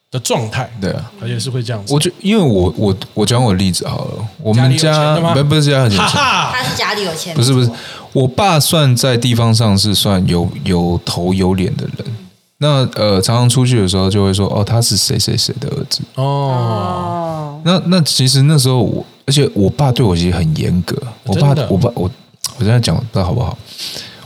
[0.10, 1.12] 的状态，对啊。
[1.22, 1.94] 而且是会这样子。
[1.94, 7.70] 我就因为我我我讲我的例子好了，我们家不不是家很有钱，他是家里有钱，不是不是，
[8.14, 12.18] 我爸算在地方上是算有有头有脸的人。
[12.58, 16.02] 那呃，常常出去的时候就会说，哦，他是谁谁谁的儿子。
[16.16, 20.98] 哦，哦，那那其实那时候我，而且我爸对我其实很严格。
[21.26, 22.10] 我爸的我爸我
[22.58, 23.56] 我现在讲不知道好不好？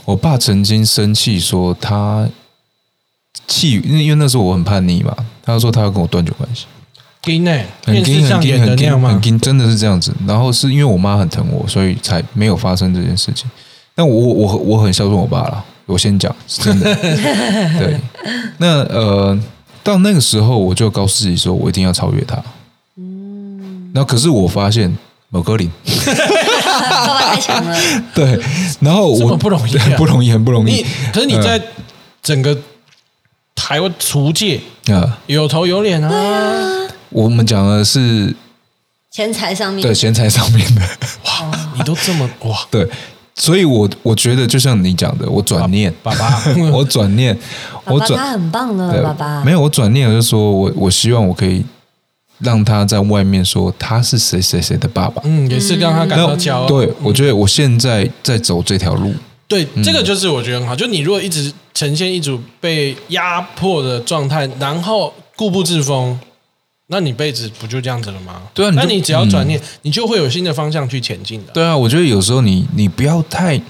[0.09, 2.27] 我爸曾经生气说他
[3.47, 6.65] 气，因为因为那时候我很叛逆嘛，他说他要跟我断绝关系。
[7.21, 7.43] 很
[7.93, 9.09] 电视硬很硬上演的很硬那样吗？
[9.09, 10.11] 很硬，真的是这样子。
[10.25, 13.47] 然后是因为我妈很疼我，所以才没有发生这件事情。
[13.93, 16.95] 但我我我很孝顺我爸了，我先讲是真的。
[17.77, 17.99] 对，
[18.57, 19.39] 那呃，
[19.83, 22.41] 到那个时候我就告诉自己说，我一定要超越他。
[22.97, 24.97] 嗯，然后可是我发现
[25.29, 27.77] 某格林， 爸爸太强了，
[28.15, 28.39] 对，
[28.79, 29.85] 然后我不容易啊。
[29.97, 30.83] 不容易，很不容易。
[31.13, 31.61] 可是你在
[32.21, 32.57] 整个
[33.53, 35.19] 台湾厨界啊。
[35.27, 38.35] 有头有脸啊，我们讲的是
[39.11, 39.83] 钱财上面。
[39.83, 40.81] 对钱财上面的，
[41.25, 42.89] 哇你都这么哇，对，
[43.35, 46.41] 所以我我觉得就像你讲的，我转念，爸爸，
[46.73, 47.35] 我转念，
[47.85, 49.43] 爸爸我转他很棒的，爸爸。
[49.43, 51.63] 没有，我转念我就说我我希望我可以
[52.39, 55.21] 让他在外面说他是谁谁谁的爸爸。
[55.25, 56.67] 嗯，也是让他感到骄傲。
[56.67, 59.13] 对，我觉得我现在在走这条路，
[59.47, 60.75] 对，嗯这个就是我觉得很好。
[60.75, 66.19] 就你如果一直呈现一组被压迫的状态，然后固步自封，
[66.87, 68.41] 那你辈子不就这样子了吗？
[68.53, 71.51] 对啊那你只要转念，你就会有新的方向去前进的。
[71.53, 73.63] 对啊，我觉得有时候你你不要太，因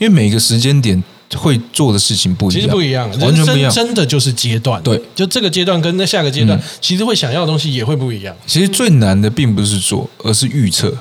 [0.00, 1.02] 为每个时间点
[1.36, 3.70] 会做的事情不一样其样，实不一样，完全不一样。
[3.72, 4.82] 真的就是阶段。
[4.82, 8.34] 对，就这个阶段跟那下个阶段嗯，其实会想要的东西也会不一样。
[8.46, 10.96] 其实最难的并不是做，而是预测、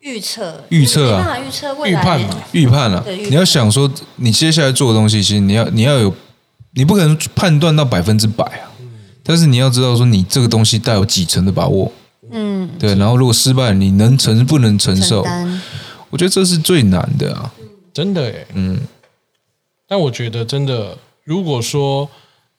[0.00, 6.14] 预测预测啊预测未来预判嘛预判啊你要想说，你接下来做的东西，其实你要你要有，
[6.74, 8.70] 你不可能判断到百分之百啊。
[9.24, 11.92] 但是你要知道说，你这个东西带有几成的把握，
[12.32, 12.94] 嗯对。
[12.96, 15.60] 然后如果失败，你能承不能承受承？
[16.10, 17.52] 我觉得这是最难的啊。
[17.94, 18.76] 真的诶，嗯，
[19.92, 22.08] 但我觉得真的，如果说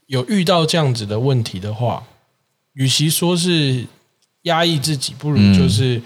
[0.05, 2.03] 有遇到这样子的问题的话，
[2.73, 3.87] 与其说是
[4.43, 5.99] 压抑自己，不如嗯就是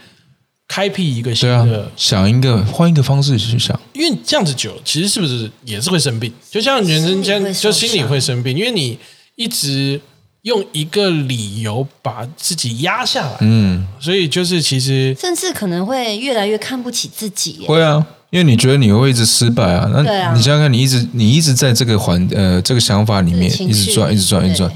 [0.70, 6.32] 开辟一个新的，，想一个换一个方式去想，因为这样子久了，其实是不是也是会生病？
[6.50, 8.98] 就像人生这样，心理会受就心里会生病，因为你
[9.36, 10.00] 一直
[10.44, 17.66] 用一个理由把自己压下来，嗯，所以就是其实甚至可能会越来越看不起自己。
[17.68, 19.90] 会啊，因为你觉得你会一直失败啊。
[19.94, 20.02] 那
[20.34, 24.72] 你想想看，你一直你一直在这个环呃这个想法里面一直转，一直转，一直转，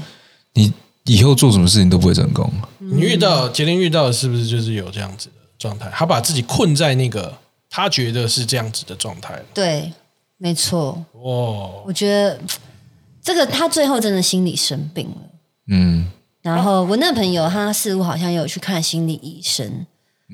[0.54, 0.72] 你
[1.04, 2.50] 以后做什么事情都不会成功。
[2.78, 5.90] 你遇到杰林遇到的是不是就是有这样子的状态？
[5.92, 7.32] 他把自己困在那个
[7.70, 9.42] 他觉得是这样子的状态了。
[9.54, 9.92] 对，
[10.38, 12.38] 没错，哦，我觉得
[13.22, 15.16] 这个他最后真的心理生病了。
[15.68, 16.10] 嗯
[16.42, 19.86] 然后我那个朋友他似乎好像有去看心理医生，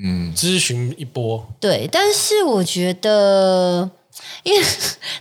[0.03, 3.89] 嗯，咨询一波，对，但是我觉得，
[4.43, 4.65] 因为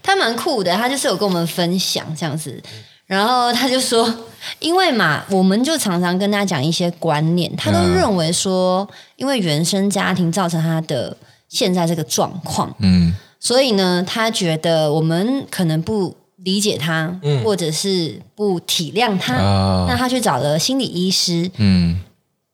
[0.03, 2.63] 他蛮酷的，他就是有跟我们分享这样子，
[3.07, 4.13] 然后他就说，
[4.61, 11.17] 因为嘛，我们就常常跟他讲一些观念，他都嗯认为说，因为原生家庭造成他的
[11.49, 13.15] 现在这个状况，嗯。
[13.41, 17.43] 所以呢，他觉得我们可能不理解他，嗯。
[17.45, 19.87] 或者是不体谅他，啊。
[19.89, 22.01] 那他去找了心理医师，嗯，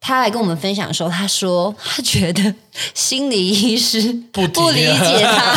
[0.07, 2.55] 他来跟我们分享的时候，他说他觉得
[2.93, 5.57] 心理医师不不理解他。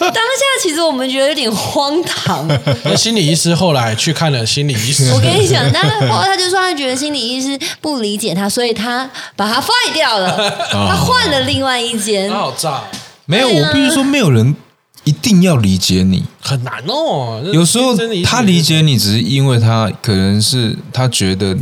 [0.00, 2.44] 当下其实我们觉得有点荒唐。
[2.82, 10.36] 那心理医师后来去看了心理医师，我跟你讲，但后他就说他觉得心理医师不理解他，所以他把他废掉了，
[10.68, 12.36] 他换了另外一间他。
[12.36, 12.82] 好炸，
[13.26, 14.56] 没有，我必须说，没有人
[15.04, 16.24] 一定要理解你。
[16.40, 17.40] 很难哦。
[17.52, 21.56] 有时候他理解你，只是因为他可能是他觉得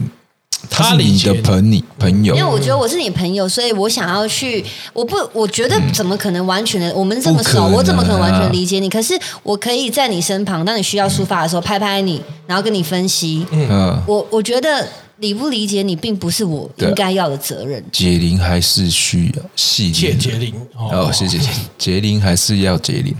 [0.71, 8.89] 他是你他理你的朋你朋友因为，我觉得我是你朋友，所以我想要去，我不，我觉得怎么可能完全的，我们这么熟，我怎么可能完啊全理解你？
[8.89, 13.47] 可是我可以在你身旁，当你需要抒发的时候，拍拍你，然后跟你分析。
[13.51, 14.87] 嗯我我觉得
[15.19, 17.83] 理不理解你，并不是我应该要的责任。
[17.91, 20.19] 解铃还是需要系谢铃。
[20.19, 23.15] 杰林哦，谢谢谢谢，结铃还是要结铃。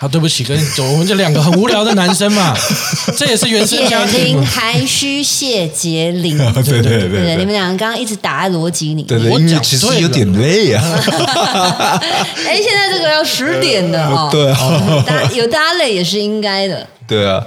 [0.00, 0.56] 好，对不起，跟
[0.92, 2.56] 我们这两个很无聊的男生嘛，
[3.18, 4.46] 这也是原生解家庭铃。
[4.46, 9.02] 还须谢杰林， 对对对对，你们两个刚刚一直打在逻辑里。
[9.02, 10.80] 对对，我讲因为其实有点累啊。
[12.46, 16.86] 哎，现在这个要十点的哦，对啊哦，大家有大家累也是应该的。
[17.08, 17.44] 对啊，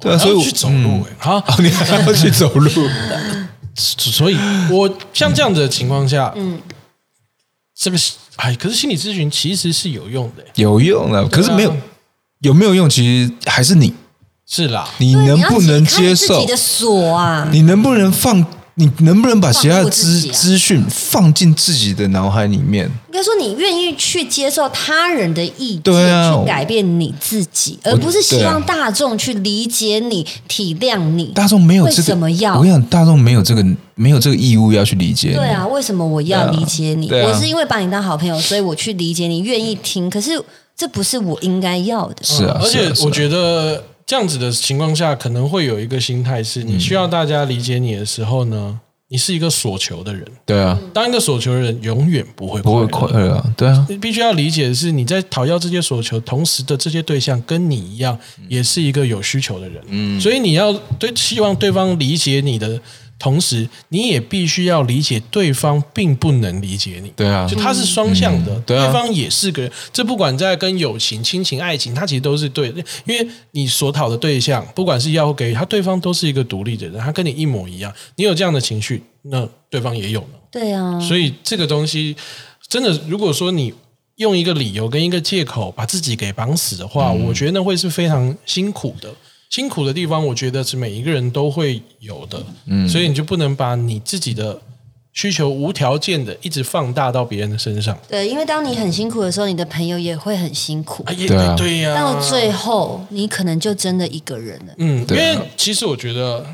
[0.00, 2.68] 对啊，所以我要去走路哎、好，哦，你还要去走路？
[3.76, 4.36] 所以
[4.72, 6.58] 我像这样子的情况下，嗯，
[7.78, 11.76] 这个是哎，可是心理咨询其实是有用的、欸有用啊，可是没有啊
[12.40, 13.92] 有没有用，其实还是你，
[14.46, 16.46] 是啦，你能不能接受自己？
[16.46, 17.48] 的锁啊？
[17.50, 18.44] 你能不能放？
[18.78, 22.84] 你能不能把其他的资啊资讯放进自己的脑海里面？
[22.84, 31.32] 应该说，你愿意去接受他人的意见，对啊去改变你自己，而不是希望大众去理解你、体谅你。
[31.34, 33.64] 大众没有这为个，什么要我跟你讲，大众没有这个
[33.96, 35.34] 没有这个义务要去理解你。
[35.34, 37.08] 对啊，为什么我要理解你？
[37.08, 40.08] 对啊我是因为把你当好朋友，所以我去理解你，愿意听。
[40.08, 40.32] 可是
[40.76, 42.22] 这不是我应该要的。
[42.22, 48.78] 是啊，而且我觉得这样子的情况下，可能会有一个心态是，你需要大家理解你的时候呢，
[49.08, 50.22] 你是一个所求的人。
[50.44, 59.82] 对啊，当一个所求的人，永远不会不会快乐快乐啊，对啊，你必须要理解的是，你在讨要这些所求，同时的这些对象跟你一样，也是一个有需求的人。
[59.88, 62.78] 嗯，所以你要对希望对方理解你的
[63.18, 67.10] 同时，你也必须要理解对方并不能理解你。
[67.16, 69.72] 对啊就它是双向的，嗯对啊方也是个人。
[69.92, 77.92] 这不管在跟友情、亲情、爱情，它其实都是对的，因为你所讨的对象，不管是要给予，他对方都是一个独立的人，他跟你一模一样。
[78.16, 80.28] 你有这样的情绪，那对方也有呢。
[80.50, 82.14] 对啊，所以这个东西
[82.68, 83.72] 真的，如果说你
[84.16, 89.10] 用一个理由跟一个借口把自己给绑死的话，我觉得那会是非常辛苦的。
[89.50, 92.42] 辛苦的地方，我觉得是每一个人都会有的。
[92.66, 94.60] 嗯，所以你就不能把你自己的
[95.12, 97.96] 需求无条件的一直放大到别人的身上。
[98.08, 101.02] 对，因为当你很辛苦的时候，你的朋友也会很辛苦。
[101.04, 104.74] 啊，也对啊对呀、到最后，你可能就真的一个人了。
[104.78, 106.44] 嗯，因为其实我觉得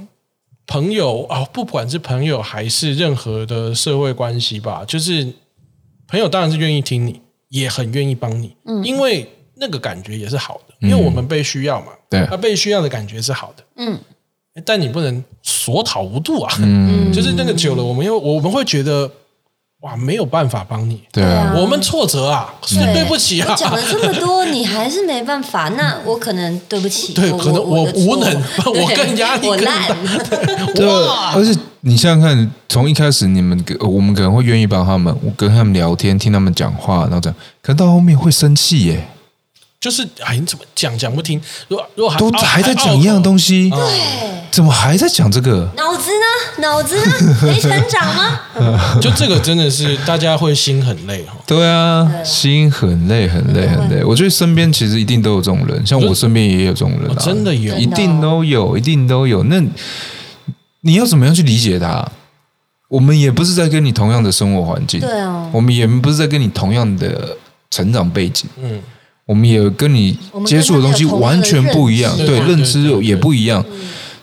[0.66, 5.32] 朋友啊、不管是朋友还是任何的社会关系吧，就是
[6.06, 12.26] 朋友当然是愿意听你，也很愿意帮你，嗯，因为那个感觉也是好的，因为我们被需要嘛，对。
[12.26, 13.98] 他被需要的感觉是好的，嗯，
[14.64, 19.10] 但你不能所讨无度啊，嗯， 就是那个久了，我们又我们会觉得
[19.80, 23.02] 哇没有办法帮你，对啊，我们挫折啊，是对。
[23.04, 29.88] 不起啊我，讲了这么多，你还是没办法，那我可能对不起， 我对可能我无能 我更压力我更大，
[30.74, 39.08] 对啊，而且你想想看，从一开始你们呃我们可能会愿意帮他们，我跟他们聊天，听他们讲话，然后这样，可能到后面会生气耶，
[39.82, 41.40] 就是哎，你怎么讲讲不听？
[41.66, 43.78] 如果如果还啊都还在讲一样东西，对，
[44.52, 45.68] 怎么还在讲这个？
[45.76, 46.62] 脑子呢？
[46.62, 47.36] 脑子呢？
[47.42, 48.38] 没成长吗？
[49.02, 51.34] 就这个真的是大家会心很累哈。
[51.44, 54.04] 对啊，心很累，很累，很累。
[54.04, 59.42] 我觉得身边其实一定都有这种人，像我身边也有这种人真的有一定都有，一定都有。
[59.42, 59.60] 那
[60.82, 62.08] 你要怎么样去理解他？
[62.86, 67.36] 我们也不是在跟你同样的生活环境，对啊我们也不是在跟你同样的
[67.70, 68.80] 成长背景，嗯，
[69.24, 73.64] 我们也跟你接触的东西完全不一样，对，认知也不一样。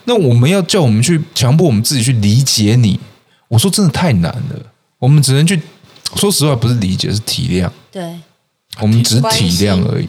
[0.05, 2.99] 那我们要叫我们去强迫我们自己去理解你，
[3.47, 4.59] 我说真的太难了。
[4.97, 5.59] 我们只能去，
[6.15, 7.69] 说实话，不是理解，是体谅。
[7.91, 8.03] 对，
[8.81, 10.07] 我们只是体谅而已。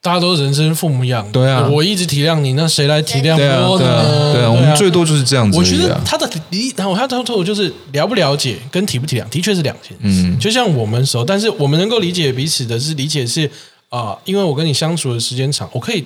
[0.00, 4.32] 大家都是人生父母养，对啊我一直体谅你，那谁来体谅对啊，我对啊，呢？
[4.32, 5.62] 对啊，我们最多就是这样子我。
[5.62, 10.26] 觉得他的理，然后他他说就是了不了解跟体不体谅，的确是两件事。
[10.26, 13.48] 嗯就像我们熟，但是我们能够理解彼此的是理解是
[13.92, 16.02] 啊、因为我跟你相处的时间长，我可以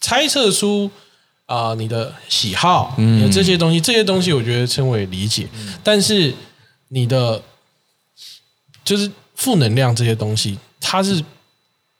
[0.00, 0.88] 猜测出
[1.46, 5.48] 啊、你的喜好，嗯你的这些东西，这些东西我觉得称为理解。
[5.82, 6.32] 但是
[6.88, 7.42] 你的
[8.84, 11.20] 就是负能量这些东西，它是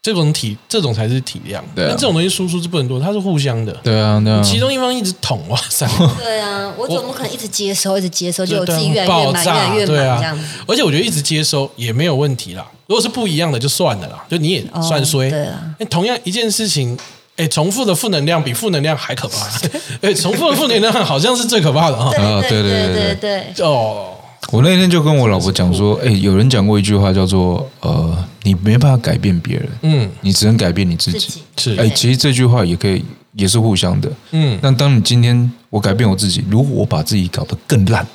[0.00, 1.60] 这种体，这种才是体谅。
[1.74, 3.72] 对啊那这种东西输出是不能多，它是互相的。
[3.82, 5.84] 对啊，对啊，其中一方一直捅，哇塞！
[6.22, 10.44] 对啊，我怎么可能一直接收，一直接收，就我自己越来越满，越爆炸来越满对啊这样子。
[10.68, 12.70] 而且我觉得一直接收也没有问题啦。
[12.86, 15.26] 如果是不一样的就算了啦，就你也算衰。
[15.26, 16.96] 哦对啊哎同样一件事情，
[17.36, 19.46] 哎，重复的负能量比负能量还可怕。
[20.00, 22.10] 哎，重复的负能量好像是最可怕的哈。
[22.10, 24.14] 啊对对对对对对，哦，
[24.52, 31.42] 我那天就跟我老婆讲说，哎，有人讲过一句话叫做，呃，你没办法改变别人，嗯，你只能改变你自己自己。
[31.56, 34.08] 是，哎，其实这句话也可以，也是互相的。
[34.30, 38.06] 嗯，那当你今天我改变我自己，如果我把自己搞得更烂，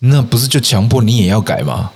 [0.00, 1.90] 那不是就强迫你也要改吗？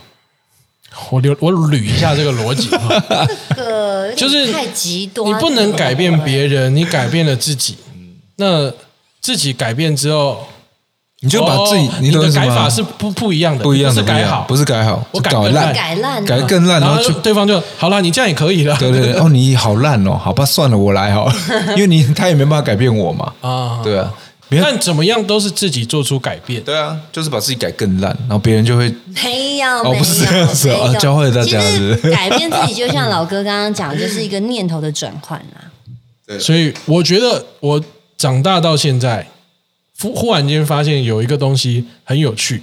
[1.11, 2.69] 我捋我捋一下这个逻辑。
[2.77, 3.27] 哈。
[3.51, 7.77] 这个 有点就是太极端，你不能改变别人，你改变了自己。
[8.37, 8.73] 那
[9.21, 10.47] 自己改变之后，
[11.21, 18.75] 你就把自己，哦你的改法是不不一样的，不一样的，是改好，不是改好，我改烂，改烂改更烂，然后就就对方就好了，你这样也可以了。
[18.79, 21.35] 对对对，哦，你好烂哦，好吧，算了，我来好了，
[21.77, 24.11] 因为你他也没办法改变我嘛，啊，对啊，
[24.51, 26.63] 但怎么样都是自己做出改变。
[26.65, 28.93] 对啊，就是把自己改更烂，然后别人就会
[29.23, 36.39] 没有，哦，不是这样子啊教会大家是改变自己，就像老哥刚刚讲，就是一个念头的转换啦。
[36.39, 37.85] 所以我觉得我
[38.17, 39.29] 长大到现在，
[40.01, 42.63] 忽忽然间发现有一个东西很有趣，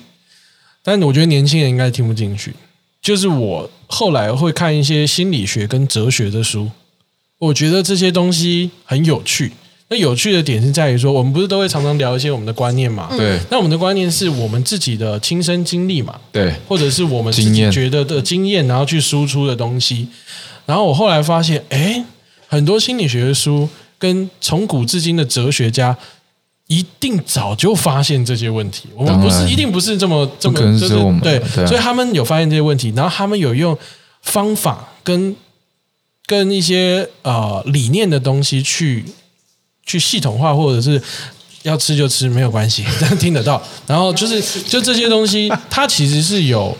[0.84, 2.54] 但我觉得年轻人应该听不进去。
[3.02, 6.70] 就是我后来会看一些心理学跟哲学的书，
[7.40, 9.54] 我觉得这些东西很有趣。
[9.90, 13.10] 那有趣的点是在于说，我们不是都会常常聊一些我们的观念嘛？
[13.16, 16.20] 对那我们的观念是我们自己的亲身经历嘛？
[16.32, 20.08] 对或者是我们自己觉得的经验，然后去输出的东西。
[20.66, 22.04] 然后我后来发现，哎，
[22.48, 25.98] 很多心理学的书跟从古至今的哲学家。
[26.70, 33.78] 一定早就发现这些问题，我们不是一定不是这么这么就是对，对啊所以他们有发现这些问题，然后他们有用
[34.22, 35.34] 方法跟
[36.26, 39.06] 跟一些呃理念的东西去
[39.88, 41.02] 去系统化，或者是
[41.64, 43.60] 要吃就吃没有关系， 这样听得到。
[43.88, 46.78] 然后就是 就这些东西，它其实是有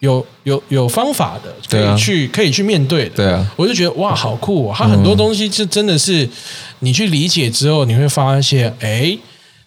[0.00, 3.16] 有有有方法的，可以去、可以去面对的。
[3.16, 4.74] 对啊，我就觉得哇，好酷、哦！
[4.76, 6.28] 它很多东西是真的是
[6.80, 9.16] 你去理解之后，你会发现，哎，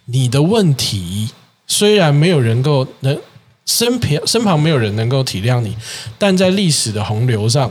[0.05, 1.29] 你的问题
[1.67, 3.17] 虽然没有人够能
[3.65, 5.75] 身旁身旁没有人能够体谅你，
[6.17, 7.69] 但在历史的洪流上，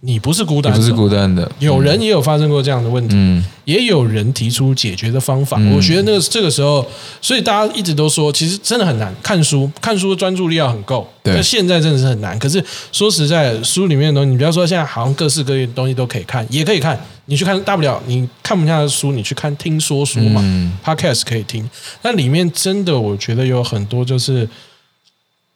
[0.00, 5.56] 你不是孤单不是孤单的，有人也有发生过这样的问题，嗯，也有人提出解决的方法。
[5.58, 6.86] 嗯我觉得那个这个时候，
[7.20, 11.04] 所以大家一直都说，其实真的很难看书，看书专注力要很够。
[11.24, 12.38] 对那现在真的是很难。
[12.38, 16.96] 可是说实在，书里面的东西，你不要说现在好像各式各样的东西都可以看，也可以看。
[17.24, 21.68] 你去看，大不了你看不下的书，你去看听说书嘛、嗯 p o d c a s t 可以听。
[22.02, 24.48] 那里面真的，我觉得有很多就是。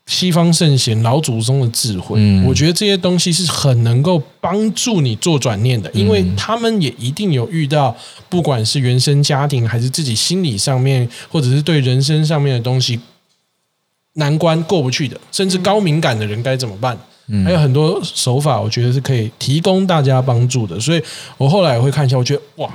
[0.06, 7.96] 西方圣贤老祖宗的智慧，嗯我觉得这些东西是很能够帮助你做转念的，因为他们也一定有遇到，
[8.28, 13.00] 不管是原生家庭还是自己心理上面，或者是对人生上面的东西
[14.14, 16.98] 难关过不去的，甚至高敏感的人该怎么办？
[17.28, 20.78] 嗯还有很多手法，我觉得是可以提供大家帮助的。
[20.80, 21.00] 所以
[21.38, 22.68] 我后来也会看一下，我觉得哇，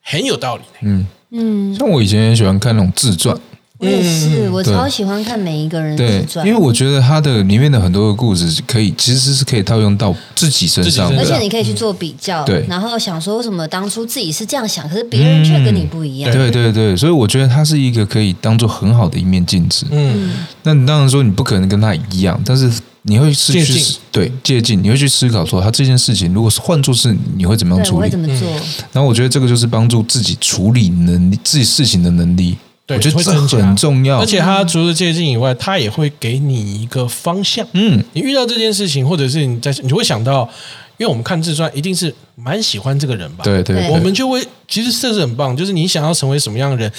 [0.00, 0.62] 很有道理。
[0.82, 3.36] 嗯，嗯，像我以前也喜欢看那种自传，
[3.80, 16.30] 我也是，我超喜欢看每一个人的自，传，因为我觉得他的里面的很多的故事可以其实是可以套用到自己身上而且你可以去做比较，对然后想说为什么当初自己是这样想，可是别人却跟你不一样。
[16.30, 19.86] 对对对，所以我觉得他是一个可以当做很好的一面镜子。
[19.90, 20.30] 嗯，
[20.62, 22.70] 那你当然说你不可能跟他一样，但是
[23.02, 28.20] 你会是去对借鉴，你会去思考说他这件事情如果是换做是你会怎么处理会怎？
[28.20, 28.46] 么做？
[28.92, 32.58] 然后我觉得这个就是帮助自己处理能力、自己事情的能力。
[32.98, 34.18] 对我觉得这很重要。
[34.18, 37.66] 而且他除了借鉴以外，他也会给你一个方向。
[37.72, 40.48] 嗯，你遇到这件事情，或者是你在，你就会想到，
[40.96, 43.44] 因为我们看自传，一定是蛮喜欢这个人吧？
[43.44, 46.92] 对对我们就会其实这是很棒，就是你想要成为什么样的人，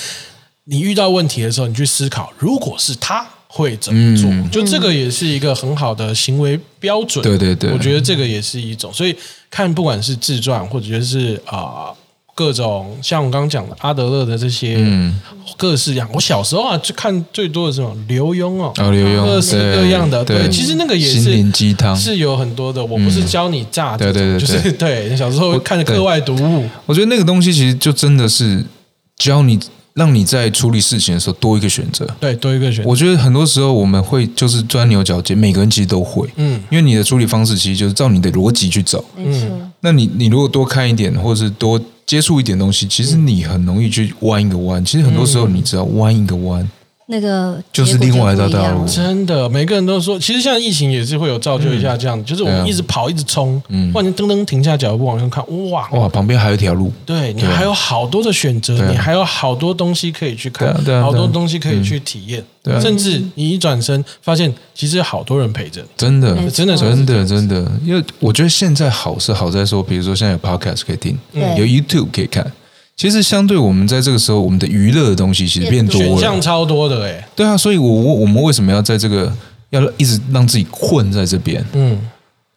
[0.66, 4.30] 你遇到问题的时候，你去思考，如果是他会怎么做？
[4.30, 7.22] 嗯就这个也是一个很好的行为标准。
[7.24, 8.94] 对对对我觉得这个也是一种。
[8.94, 9.16] 所以
[9.50, 11.92] 看不管是自传，或者就是啊、
[12.34, 15.20] 各种像我刚刚讲的阿德勒的这些嗯，
[15.58, 20.24] 各式样，我小时候啊就看最多的是什么刘墉哦，哦，刘墉各式各样的。
[20.24, 21.96] 对，其实那个也是心灵是鸡汤。
[21.96, 22.84] 是有很多的。
[22.84, 26.66] 我不是教你炸这种，对对对就是对小时候看的课外读物。
[26.86, 28.66] 我觉得那个东西其实就真的是
[29.18, 29.60] 教你，
[29.94, 32.08] 让你在处理事情的时候多一个选择。
[32.20, 32.90] 对，多一个选择。
[32.90, 39.04] 我觉得很多时候我们会就是钻牛角尖，每个人其实都会，嗯，因为你的处理方式其实就是照你的逻辑去走。
[39.16, 39.50] 没错，
[39.82, 44.84] 那你你如果多看一点，或者是多接触一点东西，其实你很容易去弯一个弯。
[44.86, 46.68] 其实很多时候你只要弯一个弯，
[47.12, 48.88] 那个就是另外一条道路。
[48.88, 53.91] 真的，每个人都说，其实像疫情也是会有造就一下这样，就是我一直跑，一直冲，嗯。
[53.91, 56.91] 忽然间噔噔停下脚步往上看，哇，哇，旁边还有一条路。
[57.05, 65.82] 对你还有好多的选择，你还有好多东西可以去看对啊对啊，好多东西可以去体验对啊，甚至你一转身发现，其实有好多人陪着。
[65.82, 71.41] 你，真的真的真的，真的，因为我觉得现在好是好在说，比如说现在有 podcast 可以听，对。
[71.57, 72.49] 有 YouTube 可以看。
[73.02, 76.39] 其实相对我们在这个时候，我们的娱乐的东西其实变多了选项了。
[76.39, 79.36] 超多的哎，对啊，所以我我我们为什么要在这个
[79.72, 81.66] 要一直让自己困在这边？
[81.74, 81.99] 嗯，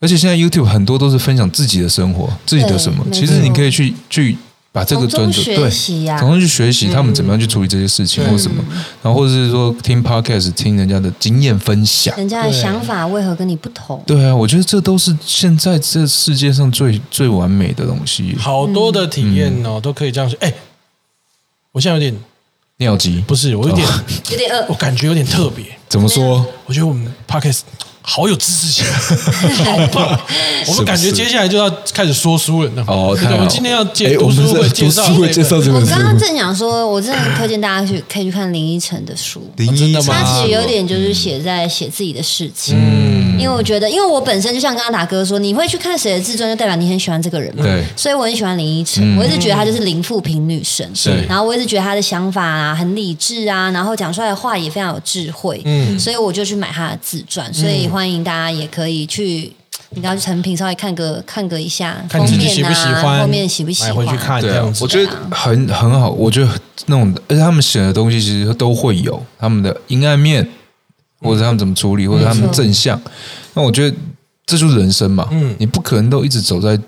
[0.01, 3.03] 而且现在 YouTube 很多都是分享自己的生活，自己的什么。
[3.11, 4.37] 其实你可以去去
[4.75, 8.61] 把这个专从中学注对，习啊呀从中去学习他们怎么样去处理这些事情对或什么，
[9.05, 12.13] 然后或者是说听 podcast 听人家的经验分享。
[12.17, 14.03] 人家的想法为何跟你不同？
[14.05, 18.35] 对啊，我觉得这都是现在这世界上最最完美的东西。
[18.37, 20.37] 好多的体验嗯哦，都可以这样说。
[20.41, 20.53] 哎，
[21.71, 22.13] 我现在有点
[22.79, 23.87] 尿急不是，我有点，
[24.33, 24.75] 有点饿我。
[24.75, 25.65] 感觉有点特别。
[25.89, 26.45] 怎么说？
[26.67, 27.61] 我觉得我们 podcast
[28.07, 28.85] 好有知识性，
[29.65, 30.21] 好棒！
[30.69, 32.69] 我们感觉接下来就要开始说书了。
[32.73, 32.85] 呢。
[32.87, 35.91] 哦，对我们今天要介哎读书我们是会介绍会介绍这本书。
[35.91, 39.51] 我刚刚正想说，我真的推荐大家去可以去看林依晨的书。
[39.57, 47.85] 林依晨他其实有嗯点就是写在写自己的事情，嗯，因为我觉得，因为我本身就像刚刚达哥说，你会去看谁的自传，就代表你很喜欢这个人嘛，对。
[47.97, 49.19] 所以我很喜欢林依晨，嗯。
[49.19, 51.11] 我一直觉得她就是林富平女神，是。
[51.29, 55.95] 然后我一直觉得她的想法啊很理智啊，然后讲出来的话也非常有智慧，嗯。
[55.95, 59.53] 嗯，所以我就去买她的自传，所以欢迎大家也可以去。
[59.97, 63.91] 你刚去成品稍微看个看个一下看自己喜不喜封面啊欢，后面喜不喜欢？
[63.91, 64.89] 买回去看这对啊样，子我。
[64.89, 66.11] 觉得很很好。
[66.11, 66.49] 我觉得
[66.87, 70.45] 那种，而且他们写的东西其实都会有他们的阴暗面，
[71.25, 73.01] 或者他们怎么处理，或者他们正向。
[73.55, 73.97] 那我觉得
[74.47, 76.79] 这就是人生嘛，嗯你不可能都一直走在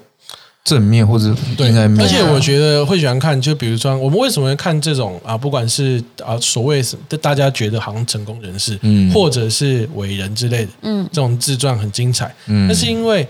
[0.65, 2.05] 正面或者对阴暗，面。
[2.05, 13.27] 而且我觉得会喜欢看，就比如说我们为什么会看这种啊，不管是啊所谓是大家觉得好像成功人士，嗯或者是伟人之类的，嗯这种自传很精彩，嗯那是因为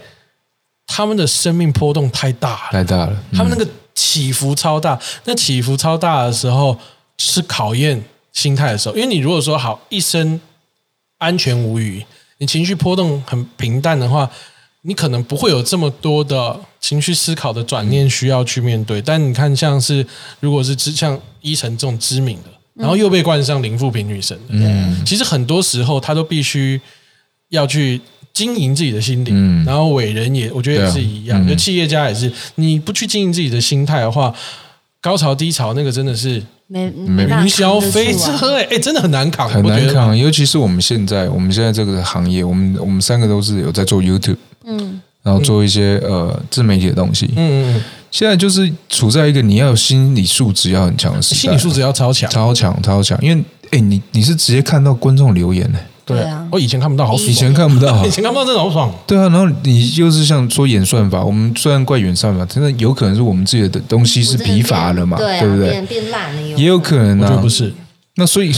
[0.87, 6.79] 他们的生命波动太大了，太大了，嗯他们那个起伏超大，那起伏超大的时候
[7.19, 8.03] 是考验
[8.33, 10.41] 心态的时候，因为你如果说好一生
[11.19, 12.05] 安全无虞，
[12.39, 14.31] 你情绪波动很平淡的话，
[14.83, 19.01] 你可能不会有这么多的情绪思考的转念需要去面对。
[19.01, 20.07] 但你看，像是
[20.41, 25.05] 如果是知像依晨这种知名的，然后又被冠上林富平女神的，嗯。
[25.05, 26.81] 其实很多时候他都必须
[27.49, 28.01] 要去
[28.33, 29.65] 经营自己的心灵，嗯。
[29.65, 34.35] 然后伟人也我觉得也是一样，就企业家也是，你不去经营自己的心态的话，
[35.07, 40.19] 高潮低潮那个真的是没没办法云霄飞车哎、哎真的很难扛，很难扛。
[40.19, 47.27] 尤其是我们现在，我们现在这个行业，我们我们三个都是有在做 YouTube，嗯，然后做一些呃自媒体的东西。
[47.37, 58.11] 嗯嗯嗯，现在就是处在一个你要有心理素质要很强的时代，心理素质要超强，超强超强，因为哎，你你是直接看到观众留言呢、对啊我以前看不到，好爽以前看不到啊 以。
[58.11, 58.91] 前看不到，真的好爽。
[59.07, 66.11] 对啊，然后你就是像说演算法，我们虽然怪演算法，真的有可能是我们自己的东西是疲乏了嘛，对不对变？
[66.11, 67.75] 烂了，也有可能啊不，是，
[68.15, 68.53] 那所以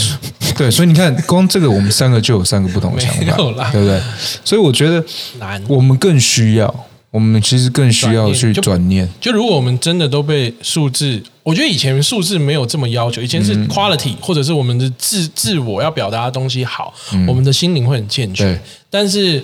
[0.57, 4.01] 对，所以你看，光这个我们三个就有三个不同的想 没有啦法，对不对？
[4.45, 5.03] 所以我觉得
[5.39, 5.63] 难。
[5.69, 6.73] 我们更需要，
[7.11, 16.93] 我们其实更需要去转念就，就如果我们真的都被数字，我觉得以前数字没有这么要求，以前是嗯 quality、或者是我们的自自我要表达的东西好，
[17.27, 18.61] 我们的心灵会很健全嗯对。
[18.91, 19.43] 但是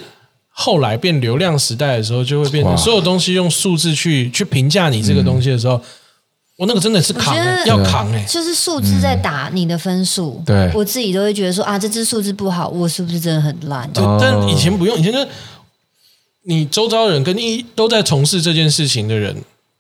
[0.51, 5.81] 后来变流量时代的时候，就会变成所有东西用数字去去评价你这个东西的时候，
[6.59, 7.35] 我那个真的是扛、
[7.67, 10.37] 要扛哎、就是数字在打你的分数。
[10.41, 13.91] 嗯对我自己都会觉得说啊，这只数字不好，我是不是真的很烂？
[13.93, 15.27] 就哦但以前不用，以前就是
[16.47, 19.37] 你周遭人跟你都在从事这件事情的人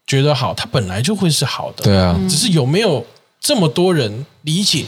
[0.06, 1.84] 觉得好，它本来就会是好的。
[1.84, 3.04] 对啊，只是有没有
[3.40, 4.84] 这么多人理解，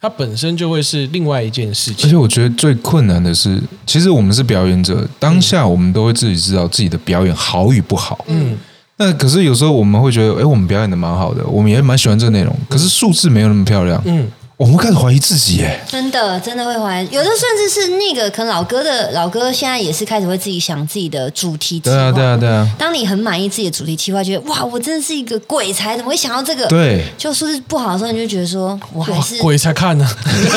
[0.00, 2.10] 它本身就会是另外一件事情而。
[2.10, 8.24] 且我觉得最困难的是，其实我们是表演者，当下我们都会自己知道自己的表演好与不好。
[8.26, 8.58] 嗯，
[8.96, 14.28] 那可是有时候我们会觉得，哎，我们表演的蛮好的，我们也蛮喜欢这个内容，可是数字没有那么漂亮，嗯，
[14.62, 21.96] 我们开始怀疑自己，哎，真的真的会怀疑，有的甚至是那个可能老哥的老哥现在也是开始会自己想自己的主题计划。
[21.96, 30.48] 对啊，对啊，对啊，当你很满意自己的主题计划，觉得哇，我真的是一个鬼才，怎么会想到这个？，对，就数字不好的时候，你就觉得说，我还是，鬼才看呢、真的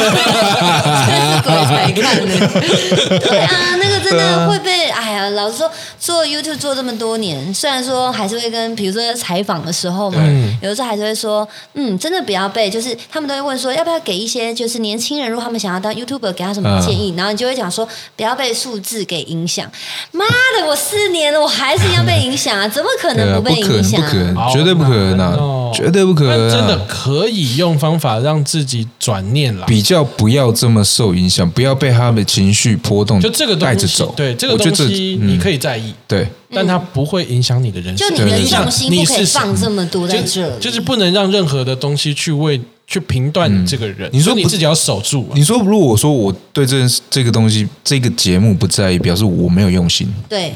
[1.33, 3.17] 是鬼才看呢。
[3.27, 10.55] 对啊，那个真的会被，哎呀，老实说，做 YouTube 做这么多年，虽然说还是会跟，比如说在采访的时候嘛，嗯。
[10.61, 17.13] 有的时候还是会说，嗯，真的不要被，就是他们都会问说，要不要给一些就是年轻人，如果他们想要当 YouTuber，给他什么建议？
[17.17, 19.69] 然后你就会讲说，不要被数字给影响。
[20.11, 20.25] 妈
[20.59, 29.65] 的，我四年了，我还是一样被影响啊， 怎么可能被不可能，影响、不可能，好绝对不可能啊，绝对不可能啊，真的可以用方法让自己转念啦。
[29.67, 36.27] 比较不要这么受影响，不要被他们的情绪波动就这个带着走，，对这个东西你可以以在意，对。
[36.53, 44.09] 但它不会影响你的人生，就你的影响重心你不可以是放这么多在就这里，就是不能让任何的东西去为去评断你这个人。
[44.13, 50.53] 你说你自己要守住啊、你说，如果我说我对这件事这个东西这个节目不在意，表示我没有用心，对，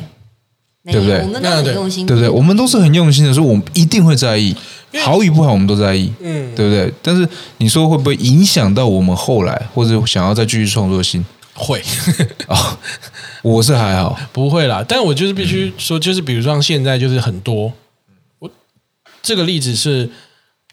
[0.86, 1.20] 对不对？
[1.20, 1.74] 我们都那对。
[1.74, 2.30] 很用心，对不对？
[2.30, 4.56] 我们都是很用心的，说我们一定会在意，
[5.04, 6.94] 好与不好我们都在意，嗯，对不对？
[7.02, 7.28] 但是
[7.58, 11.24] 你说会不会影响到我们后来或者想要再继续创作心
[11.54, 11.82] 会。
[12.48, 12.80] 啊？
[13.42, 14.84] 我是还好，不会啦？
[14.86, 17.72] 但我就是必须说，就是比如说像现在就是很多，
[18.40, 18.50] 我
[19.24, 20.06] 这个例子是，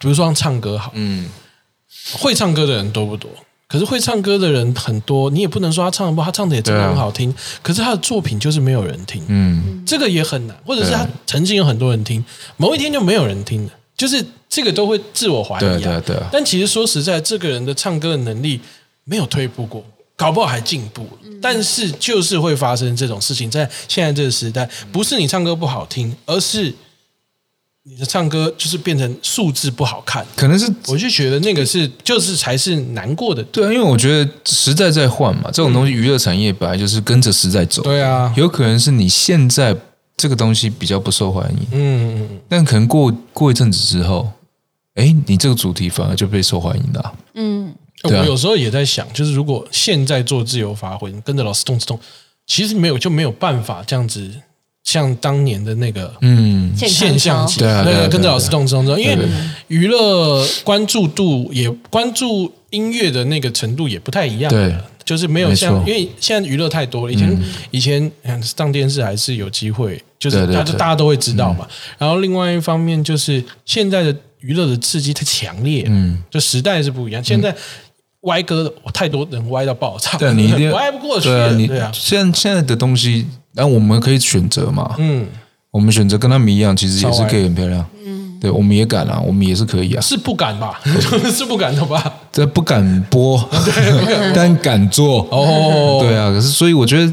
[0.01, 1.29] 比如说像唱歌好，嗯，
[2.13, 3.31] 会唱歌的人多不多？
[3.69, 12.25] 可是会唱歌的人很多，你也不能说他唱的不好，他唱的也真的很好听，可是他的作品就是没有人听，嗯，这个也很难，或者是他曾经有很多人听，
[12.57, 18.61] 某一天就没有人听了，就是这个都会自我怀疑、对啊对啊对啊但其实说实在，这个人的唱歌的能力
[19.03, 19.85] 没有退步过，
[20.15, 21.05] 搞不好还进步。
[21.43, 26.73] 但是就是会发生这种事情，在现在这个时代，不是你唱歌不好听，而是
[27.89, 30.27] 你的唱歌就是变成数字不好看。
[30.35, 33.41] 可能是我就觉得那个是就是才是难过的。
[33.45, 37.83] 对啊，因为我觉得时代在换嘛，这种东西娱乐产业本来就是跟着时代走。
[37.83, 39.77] 对啊，有可能是你现在
[40.17, 44.33] 这个东西比较不受欢迎，嗯嗯嗯，但可能过过一阵子之后，
[44.95, 47.73] 哎，你这个主题反而就被受欢迎了啊、嗯，
[48.03, 52.01] 我有时候也在想，就是如果现在做自由发挥，跟着老师动动，
[52.49, 54.29] 其实没有就没有办法这样子，
[54.87, 59.27] 像当年的那个嗯，现象级，对啊对跟着老师动动动，因为对。
[59.67, 64.73] 娱乐关注度也关注音乐的那个程度也不太一样，对，
[65.05, 70.65] 就是没有像因为现在娱乐太多了，以前、以前嗯上电视还是有机会，就是大家对。
[70.67, 71.67] 对对大家都会知道嘛。
[71.99, 77.25] 然后另外一方面就是现在的娱乐的刺激太强烈，嗯，就时代是不一样。
[77.25, 77.53] 现在
[78.21, 83.27] 歪歌的太多人歪到爆炸，对你一定 歪不过去对啊，对啊，现在现在的东西，
[83.57, 85.27] 那我们可以选择嘛，嗯，
[85.71, 90.79] 我们选择跟他们一样，其实也是可以很漂亮，嗯，对，我们也敢啊，我们也是可以啊，是不敢吧？
[91.33, 92.13] 是不敢的吧？
[92.31, 93.43] 这不敢播，
[94.35, 97.13] 但敢做，哦，对啊，可是所以我觉得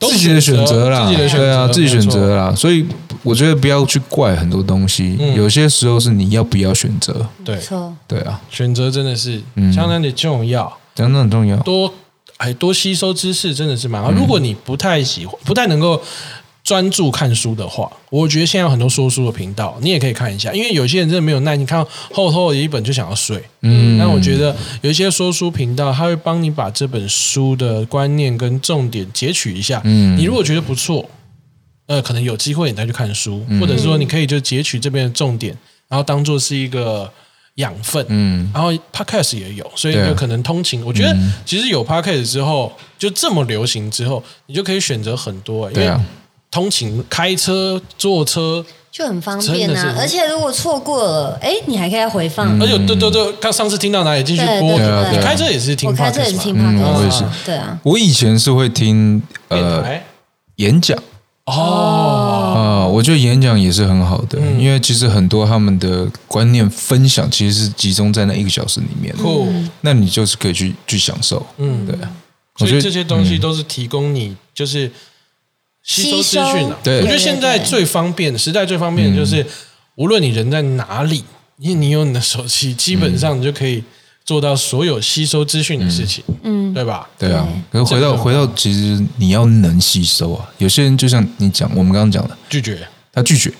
[0.00, 2.86] 自己的选择啦，自己的选择对啊，自己选择啦，所以
[3.22, 5.34] 我觉得不要去怪很多东西，嗯。
[5.34, 7.58] 有些时候是你要不要选择，对。
[8.08, 9.72] 对啊，选择真的是嗯。
[9.72, 10.72] 相当的重要。
[10.96, 11.92] 相当很重要，多
[12.38, 14.10] 哎多吸收知识真的是蛮嗯好。
[14.10, 16.02] 如果你不太喜欢、不太能够
[16.62, 20.52] 专注看书的话，我觉得现在有很多说书的频道，你也可以看一下。
[20.52, 23.42] 因为有些人真的没有耐心，看厚厚的一本就想要睡。
[23.60, 29.80] 嗯但我觉得有一些说书频道，他会帮你把这本书的观念跟重点截取一下。
[29.84, 31.08] 嗯你如果觉得不错，
[31.86, 35.54] 呃，可能有机会你再去看书，嗯或者说你可以就截取这边的重点，
[35.88, 37.12] 然后当做是一个
[37.56, 38.04] 养分。
[38.08, 40.84] 嗯，然后 podcast 也有，所以有可能通勤。
[40.84, 46.00] 我觉得其实有 podcast 之后，就这么流行之后，你就可以选择很多、因为对啊，
[46.50, 49.70] 通勤、开车、坐车，就很方便。
[49.76, 52.60] 啊而且如果错过了，哎，你还可以再回放。
[52.60, 57.24] 而且对对对，刚上次听到哪里继续播，对对你开车也是听我开车也是听嗯 podcast，我也是。
[57.44, 60.04] 对啊，我以前是会听呃电台？
[60.56, 60.96] 演讲
[61.46, 64.58] 哦，啊，我觉得演讲也是很好的，嗯。
[64.58, 69.46] 因为其实很多他们的观念分享其实是集中在那一个小时里面，酷，
[69.82, 71.86] 那你就是可以去去享受，嗯。
[71.86, 71.94] 对。
[71.96, 72.10] 啊，
[72.60, 74.90] 我觉得所以这些东西都是提供你就是
[75.82, 76.52] 吸收资讯啊。
[76.52, 76.74] 吸收。
[76.82, 77.00] 对。
[77.00, 79.44] 我觉得现在最方便的时代最方便的就是，
[79.96, 81.24] 无论你人在哪里，
[81.58, 83.84] 因为你有你的手机，基本上你就可以
[84.24, 87.08] 做到所有吸收资讯的事情，嗯，对吧？
[87.18, 90.48] 对啊，可是回到回到，其实你要能吸收啊。
[90.58, 92.86] 有些人就像你讲，我们刚刚讲的，拒绝。
[93.12, 93.52] 他拒绝，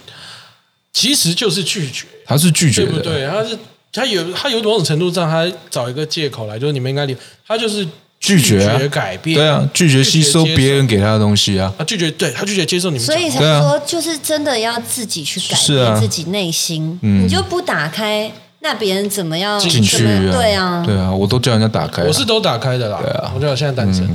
[0.92, 3.26] 其实就是拒绝，他是拒绝的，对不对？
[3.28, 3.56] 他是
[3.92, 7.86] 他有他有某种程度上，他找一个借口来，就是你们应该理，他就是
[8.18, 8.76] 拒绝啊。
[8.90, 11.72] 改变，对啊，拒绝吸收别人给他的东西啊。
[11.78, 17.24] 他拒绝，对他拒绝接受你们，所以才说，就是真的要自己去改变自己内心，嗯。
[17.24, 18.32] 你就不打开，
[18.64, 19.98] 那别人怎么样进进去
[20.32, 22.06] 对啊，对啊，我都叫人家打开啊。
[22.08, 22.98] 我是都打开的啦。
[23.02, 24.08] 对啊我觉得我现在单身。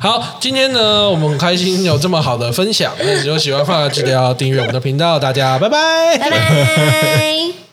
[0.00, 2.92] 好，今天呢，我们很开心有这么好的分享。
[2.98, 5.20] 那如果喜欢的话，记得要订阅我们的频道。
[5.20, 6.18] 大家拜拜。
[6.18, 7.63] 拜拜。